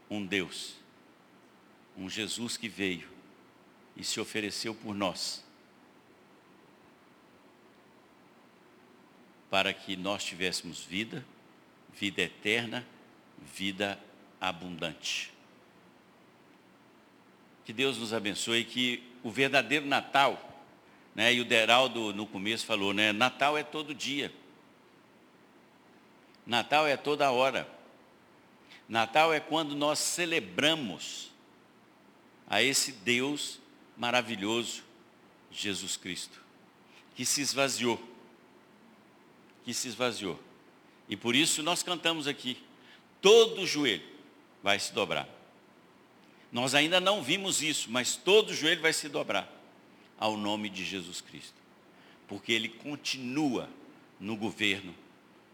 um 0.09 0.25
Deus, 0.25 0.77
um 1.97 2.09
Jesus 2.09 2.57
que 2.57 2.69
veio 2.69 3.09
e 3.97 4.05
se 4.05 4.21
ofereceu 4.21 4.75
por 4.75 4.95
nós, 4.95 5.45
para 9.51 9.73
que 9.73 9.97
nós 9.97 10.25
tivéssemos 10.25 10.83
vida, 10.85 11.25
vida 11.93 12.23
eterna, 12.23 12.87
vida 13.55 13.99
abundante. 14.41 15.33
Que 17.65 17.73
Deus 17.73 17.99
nos 17.99 18.13
abençoe, 18.13 18.65
que 18.65 19.03
o 19.27 19.31
verdadeiro 19.33 19.85
Natal, 19.85 20.41
né, 21.13 21.35
e 21.35 21.41
o 21.41 21.45
Deraldo 21.45 22.15
no 22.15 22.29
começo 22.29 22.65
falou, 22.65 22.95
né, 22.95 23.11
Natal 23.11 23.59
é 23.59 23.65
todo 23.65 23.93
dia. 23.93 24.33
Natal 26.47 26.87
é 26.87 26.97
toda 26.97 27.33
hora. 27.33 27.69
Natal 28.89 29.35
é 29.35 29.41
quando 29.41 29.75
nós 29.75 29.99
celebramos 29.99 31.33
a 32.47 32.63
esse 32.63 32.93
Deus 32.93 33.59
maravilhoso, 33.97 34.85
Jesus 35.51 35.97
Cristo, 35.97 36.41
que 37.17 37.27
se 37.27 37.41
esvaziou, 37.41 38.01
que 39.65 39.75
se 39.75 39.89
esvaziou. 39.89 40.39
E 41.09 41.17
por 41.17 41.35
isso 41.35 41.65
nós 41.65 41.83
cantamos 41.83 42.29
aqui, 42.29 42.63
todo 43.21 43.67
joelho 43.67 44.07
vai 44.63 44.79
se 44.79 44.93
dobrar. 44.93 45.29
Nós 46.57 46.75
ainda 46.75 46.99
não 46.99 47.23
vimos 47.23 47.61
isso, 47.61 47.91
mas 47.91 48.17
todo 48.17 48.55
joelho 48.55 48.81
vai 48.81 48.91
se 48.91 49.11
dobrar 49.11 49.47
ao 50.19 50.39
nome 50.39 50.71
de 50.71 50.87
Jesus 50.87 51.21
Cristo. 51.21 51.53
Porque 52.27 52.51
Ele 52.51 52.71
continua 52.71 53.69
no 54.19 54.35
governo 54.39 54.95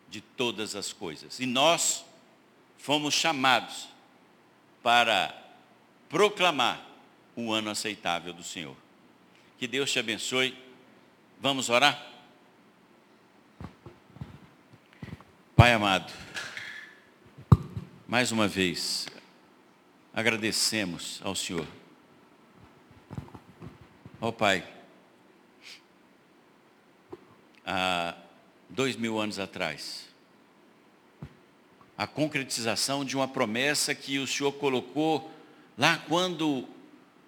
de 0.08 0.20
todas 0.20 0.76
as 0.76 0.92
coisas. 0.92 1.40
E 1.40 1.44
nós 1.44 2.04
fomos 2.78 3.14
chamados 3.14 3.88
para 4.80 5.36
proclamar 6.08 6.80
o 7.34 7.52
ano 7.52 7.70
aceitável 7.70 8.32
do 8.32 8.44
Senhor. 8.44 8.76
Que 9.58 9.66
Deus 9.66 9.90
te 9.90 9.98
abençoe. 9.98 10.56
Vamos 11.40 11.68
orar? 11.68 12.00
Pai 15.56 15.72
amado, 15.72 16.12
mais 18.06 18.30
uma 18.30 18.46
vez, 18.46 19.08
agradecemos 20.12 21.20
ao 21.24 21.34
Senhor. 21.34 21.66
Ó 24.20 24.28
oh, 24.28 24.32
Pai, 24.32 24.66
há 27.66 28.14
dois 28.68 28.94
mil 28.94 29.18
anos 29.18 29.38
atrás, 29.38 30.08
a 31.96 32.06
concretização 32.06 33.04
de 33.04 33.16
uma 33.16 33.26
promessa 33.26 33.94
que 33.94 34.18
o 34.18 34.26
Senhor 34.26 34.52
colocou 34.52 35.30
lá 35.76 35.98
quando 36.08 36.68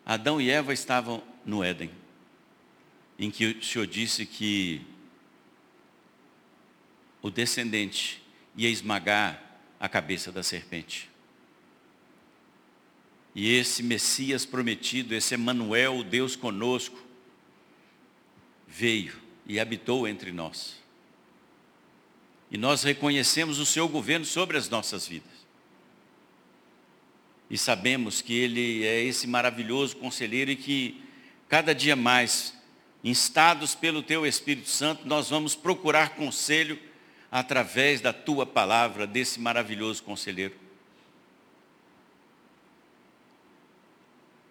Adão 0.04 0.40
e 0.40 0.50
Eva 0.50 0.72
estavam 0.72 1.22
no 1.44 1.62
Éden. 1.62 1.90
em 3.18 3.30
que 3.30 3.46
o 3.46 3.62
Senhor 3.62 3.86
disse 3.86 4.26
que 4.26 4.84
o 7.22 7.30
descendente 7.30 8.22
ia 8.56 8.68
esmagar 8.68 9.40
a 9.78 9.88
cabeça 9.88 10.32
da 10.32 10.42
serpente. 10.42 11.13
E 13.34 13.52
esse 13.54 13.82
Messias 13.82 14.46
prometido, 14.46 15.14
esse 15.14 15.34
Emanuel, 15.34 16.04
Deus 16.04 16.36
conosco, 16.36 17.02
veio 18.68 19.14
e 19.46 19.58
habitou 19.58 20.06
entre 20.06 20.30
nós. 20.30 20.76
E 22.50 22.56
nós 22.56 22.84
reconhecemos 22.84 23.58
o 23.58 23.66
seu 23.66 23.88
governo 23.88 24.24
sobre 24.24 24.56
as 24.56 24.68
nossas 24.68 25.06
vidas. 25.08 25.32
E 27.50 27.58
sabemos 27.58 28.22
que 28.22 28.32
ele 28.32 28.84
é 28.84 29.02
esse 29.02 29.26
maravilhoso 29.26 29.96
conselheiro 29.96 30.50
e 30.50 30.56
que 30.56 31.02
cada 31.48 31.74
dia 31.74 31.96
mais, 31.96 32.56
instados 33.02 33.74
pelo 33.74 34.02
teu 34.02 34.24
Espírito 34.24 34.68
Santo, 34.68 35.06
nós 35.06 35.30
vamos 35.30 35.54
procurar 35.54 36.10
conselho 36.10 36.78
através 37.30 38.00
da 38.00 38.12
tua 38.12 38.46
palavra, 38.46 39.06
desse 39.06 39.40
maravilhoso 39.40 40.02
conselheiro. 40.04 40.63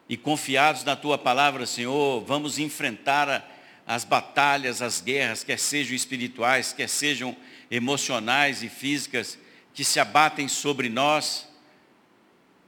E 0.07 0.17
confiados 0.17 0.83
na 0.83 0.95
tua 0.95 1.17
palavra, 1.17 1.65
Senhor, 1.65 2.23
vamos 2.25 2.59
enfrentar 2.59 3.49
as 3.85 4.03
batalhas, 4.03 4.81
as 4.81 5.01
guerras, 5.01 5.43
quer 5.43 5.59
sejam 5.59 5.95
espirituais, 5.95 6.73
quer 6.73 6.87
sejam 6.87 7.35
emocionais 7.69 8.63
e 8.63 8.69
físicas, 8.69 9.37
que 9.73 9.83
se 9.83 9.99
abatem 9.99 10.47
sobre 10.47 10.89
nós, 10.89 11.47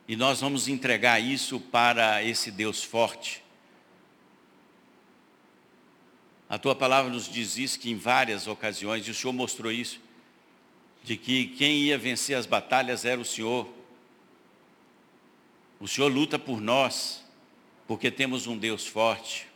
e 0.08 0.15
nós 0.15 0.41
vamos 0.41 0.67
entregar 0.67 1.19
isso 1.19 1.60
para 1.60 2.24
esse 2.24 2.52
Deus 2.52 2.84
forte. 2.84 3.43
A 6.48 6.58
tua 6.58 6.76
palavra 6.76 7.12
nos 7.12 7.28
diz 7.28 7.58
isso 7.58 7.80
que 7.80 7.89
em 7.89 7.98
várias 7.98 8.48
ocasiões, 8.48 9.08
e 9.08 9.12
o 9.12 9.15
Senhor 9.15 9.34
mostrou 9.34 9.71
isso, 9.71 10.00
de 11.04 11.17
que 11.17 11.48
quem 11.48 11.78
ia 11.78 11.98
vencer 11.98 12.38
as 12.38 12.45
batalhas 12.45 13.06
era 13.06 13.19
o 13.19 13.26
Senhor. 13.26 13.67
O 15.80 15.88
Senhor 15.88 16.08
luta 16.12 16.39
por 16.39 16.62
nós, 16.62 17.25
porque 17.88 18.10
temos 18.10 18.48
um 18.48 18.58
Deus 18.58 18.88
forte. 18.88 19.48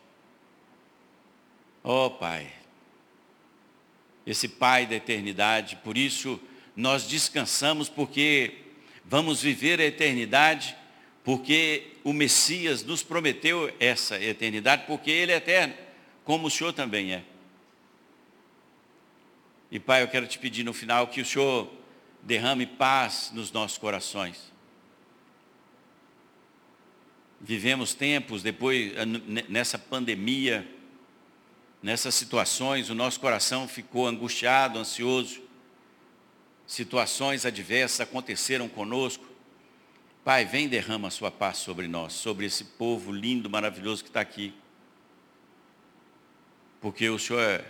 Oh 1.83 2.09
Pai, 2.09 2.51
esse 4.25 4.47
Pai 4.47 4.85
da 4.85 4.95
eternidade, 4.95 5.77
por 5.77 5.97
isso 5.97 6.39
nós 6.75 7.07
descansamos, 7.07 7.89
porque 7.89 8.53
vamos 9.03 9.41
viver 9.41 9.79
a 9.79 9.85
eternidade, 9.85 10.75
porque 11.23 11.93
o 12.03 12.13
Messias 12.13 12.83
nos 12.83 13.03
prometeu 13.03 13.73
essa 13.79 14.21
eternidade, 14.21 14.85
porque 14.87 15.09
Ele 15.09 15.31
é 15.31 15.35
eterno, 15.35 15.73
como 16.23 16.47
o 16.47 16.51
Senhor 16.51 16.73
também 16.73 17.13
é. 17.13 17.23
E 19.71 19.79
Pai, 19.79 20.01
eu 20.03 20.07
quero 20.07 20.27
te 20.27 20.39
pedir 20.39 20.63
no 20.63 20.73
final 20.73 21.07
que 21.07 21.21
o 21.21 21.25
Senhor 21.25 21.71
derrame 22.21 22.65
paz 22.65 23.31
nos 23.33 23.51
nossos 23.51 23.77
corações. 23.77 24.51
Vivemos 27.41 27.93
tempos 27.93 28.43
depois, 28.43 28.93
nessa 29.47 29.79
pandemia, 29.79 30.67
nessas 31.81 32.13
situações, 32.15 32.89
o 32.89 32.95
nosso 32.95 33.19
coração 33.19 33.67
ficou 33.67 34.07
angustiado, 34.07 34.77
ansioso. 34.77 35.41
Situações 36.67 37.45
adversas 37.45 38.01
aconteceram 38.01 38.67
conosco. 38.67 39.25
Pai, 40.23 40.45
vem 40.45 40.67
derrama 40.67 41.07
a 41.07 41.11
sua 41.11 41.31
paz 41.31 41.57
sobre 41.57 41.87
nós, 41.87 42.13
sobre 42.13 42.45
esse 42.45 42.63
povo 42.63 43.11
lindo, 43.11 43.49
maravilhoso 43.49 44.03
que 44.03 44.09
está 44.09 44.19
aqui. 44.19 44.53
Porque 46.81 47.09
o 47.09 47.17
Senhor 47.17 47.41
é, 47.41 47.65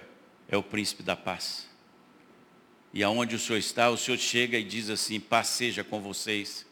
é 0.49 0.57
o 0.57 0.63
príncipe 0.63 1.03
da 1.03 1.15
paz. 1.15 1.69
E 2.91 3.03
aonde 3.03 3.35
o 3.35 3.39
Senhor 3.39 3.59
está, 3.59 3.89
o 3.89 3.97
Senhor 3.97 4.17
chega 4.17 4.57
e 4.57 4.63
diz 4.63 4.89
assim, 4.89 5.19
paz 5.19 5.47
seja 5.47 5.83
com 5.83 6.01
vocês. 6.01 6.65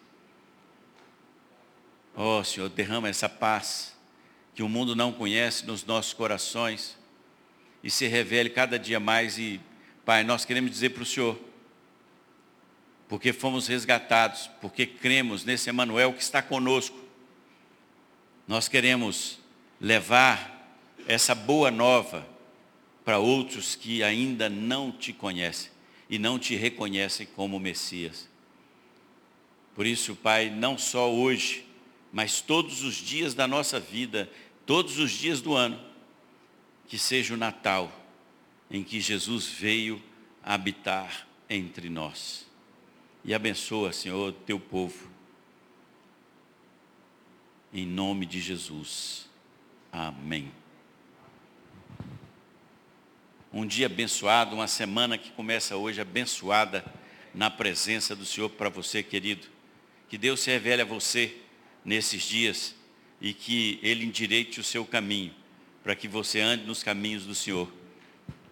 Oh 2.20 2.44
Senhor, 2.44 2.68
derrama 2.68 3.08
essa 3.08 3.30
paz 3.30 3.96
que 4.56 4.64
o 4.64 4.68
mundo 4.68 4.96
não 4.96 5.14
conhece 5.14 5.68
nos 5.68 5.86
nossos 5.86 6.14
corações 6.14 6.98
e 7.84 7.92
se 7.92 8.08
revele 8.08 8.50
cada 8.50 8.80
dia 8.80 9.00
mais. 9.00 9.38
E, 9.38 9.62
Pai, 10.04 10.24
nós 10.24 10.44
queremos 10.44 10.72
dizer 10.72 10.90
para 10.90 11.04
o 11.04 11.06
Senhor, 11.06 11.40
porque 13.08 13.32
fomos 13.32 13.68
resgatados, 13.68 14.50
porque 14.60 14.88
cremos 14.88 15.46
nesse 15.46 15.70
Emanuel 15.70 16.12
que 16.12 16.24
está 16.24 16.42
conosco, 16.42 16.98
nós 18.48 18.68
queremos 18.68 19.38
levar 19.80 20.76
essa 21.08 21.36
boa 21.36 21.70
nova 21.70 22.28
para 23.06 23.20
outros 23.20 23.76
que 23.76 24.02
ainda 24.02 24.50
não 24.50 24.92
te 24.92 25.14
conhecem 25.14 25.70
e 26.10 26.18
não 26.18 26.40
te 26.40 26.56
reconhecem 26.56 27.28
como 27.36 27.60
Messias. 27.60 28.28
Por 29.76 29.86
isso, 29.86 30.16
Pai, 30.16 30.50
não 30.50 30.80
só 30.80 31.14
hoje, 31.14 31.67
mas 32.12 32.42
todos 32.42 32.84
os 32.84 32.96
dias 32.96 33.34
da 33.34 33.48
nossa 33.48 33.80
vida, 33.80 34.30
todos 34.66 34.98
os 34.98 35.12
dias 35.12 35.42
do 35.42 35.54
ano, 35.54 35.80
que 36.88 36.98
seja 36.98 37.34
o 37.34 37.38
Natal 37.38 37.92
em 38.70 38.84
que 38.84 39.00
Jesus 39.00 39.48
veio 39.48 40.02
habitar 40.44 41.28
entre 41.50 41.90
nós. 41.90 42.46
E 43.24 43.34
abençoa, 43.34 43.92
Senhor, 43.92 44.34
teu 44.46 44.60
povo. 44.60 45.10
Em 47.74 47.86
nome 47.86 48.26
de 48.26 48.40
Jesus. 48.40 49.30
Amém 49.92 50.52
um 53.58 53.66
dia 53.66 53.88
abençoado, 53.88 54.56
uma 54.56 54.68
semana 54.68 55.18
que 55.18 55.32
começa 55.32 55.76
hoje 55.76 56.00
abençoada 56.00 56.86
na 57.34 57.50
presença 57.50 58.16
do 58.16 58.24
Senhor 58.26 58.50
para 58.50 58.70
você, 58.70 59.02
querido. 59.02 59.48
Que 60.08 60.18
Deus 60.18 60.42
se 60.42 60.52
revele 60.52 60.84
a 60.84 60.86
você 60.86 61.36
nesses 61.88 62.24
dias 62.24 62.76
e 63.22 63.34
que 63.34 63.80
Ele 63.82 64.06
endireite 64.06 64.60
o 64.60 64.64
seu 64.64 64.86
caminho, 64.86 65.34
para 65.82 65.96
que 65.96 66.08
você 66.08 66.42
ande 66.42 66.66
nos 66.66 66.84
caminhos 66.84 67.24
do 67.26 67.34
Senhor. 67.34 67.72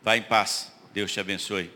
Vá 0.01 0.15
em 0.15 0.23
paz. 0.23 0.71
Deus 0.93 1.11
te 1.11 1.19
abençoe. 1.19 1.69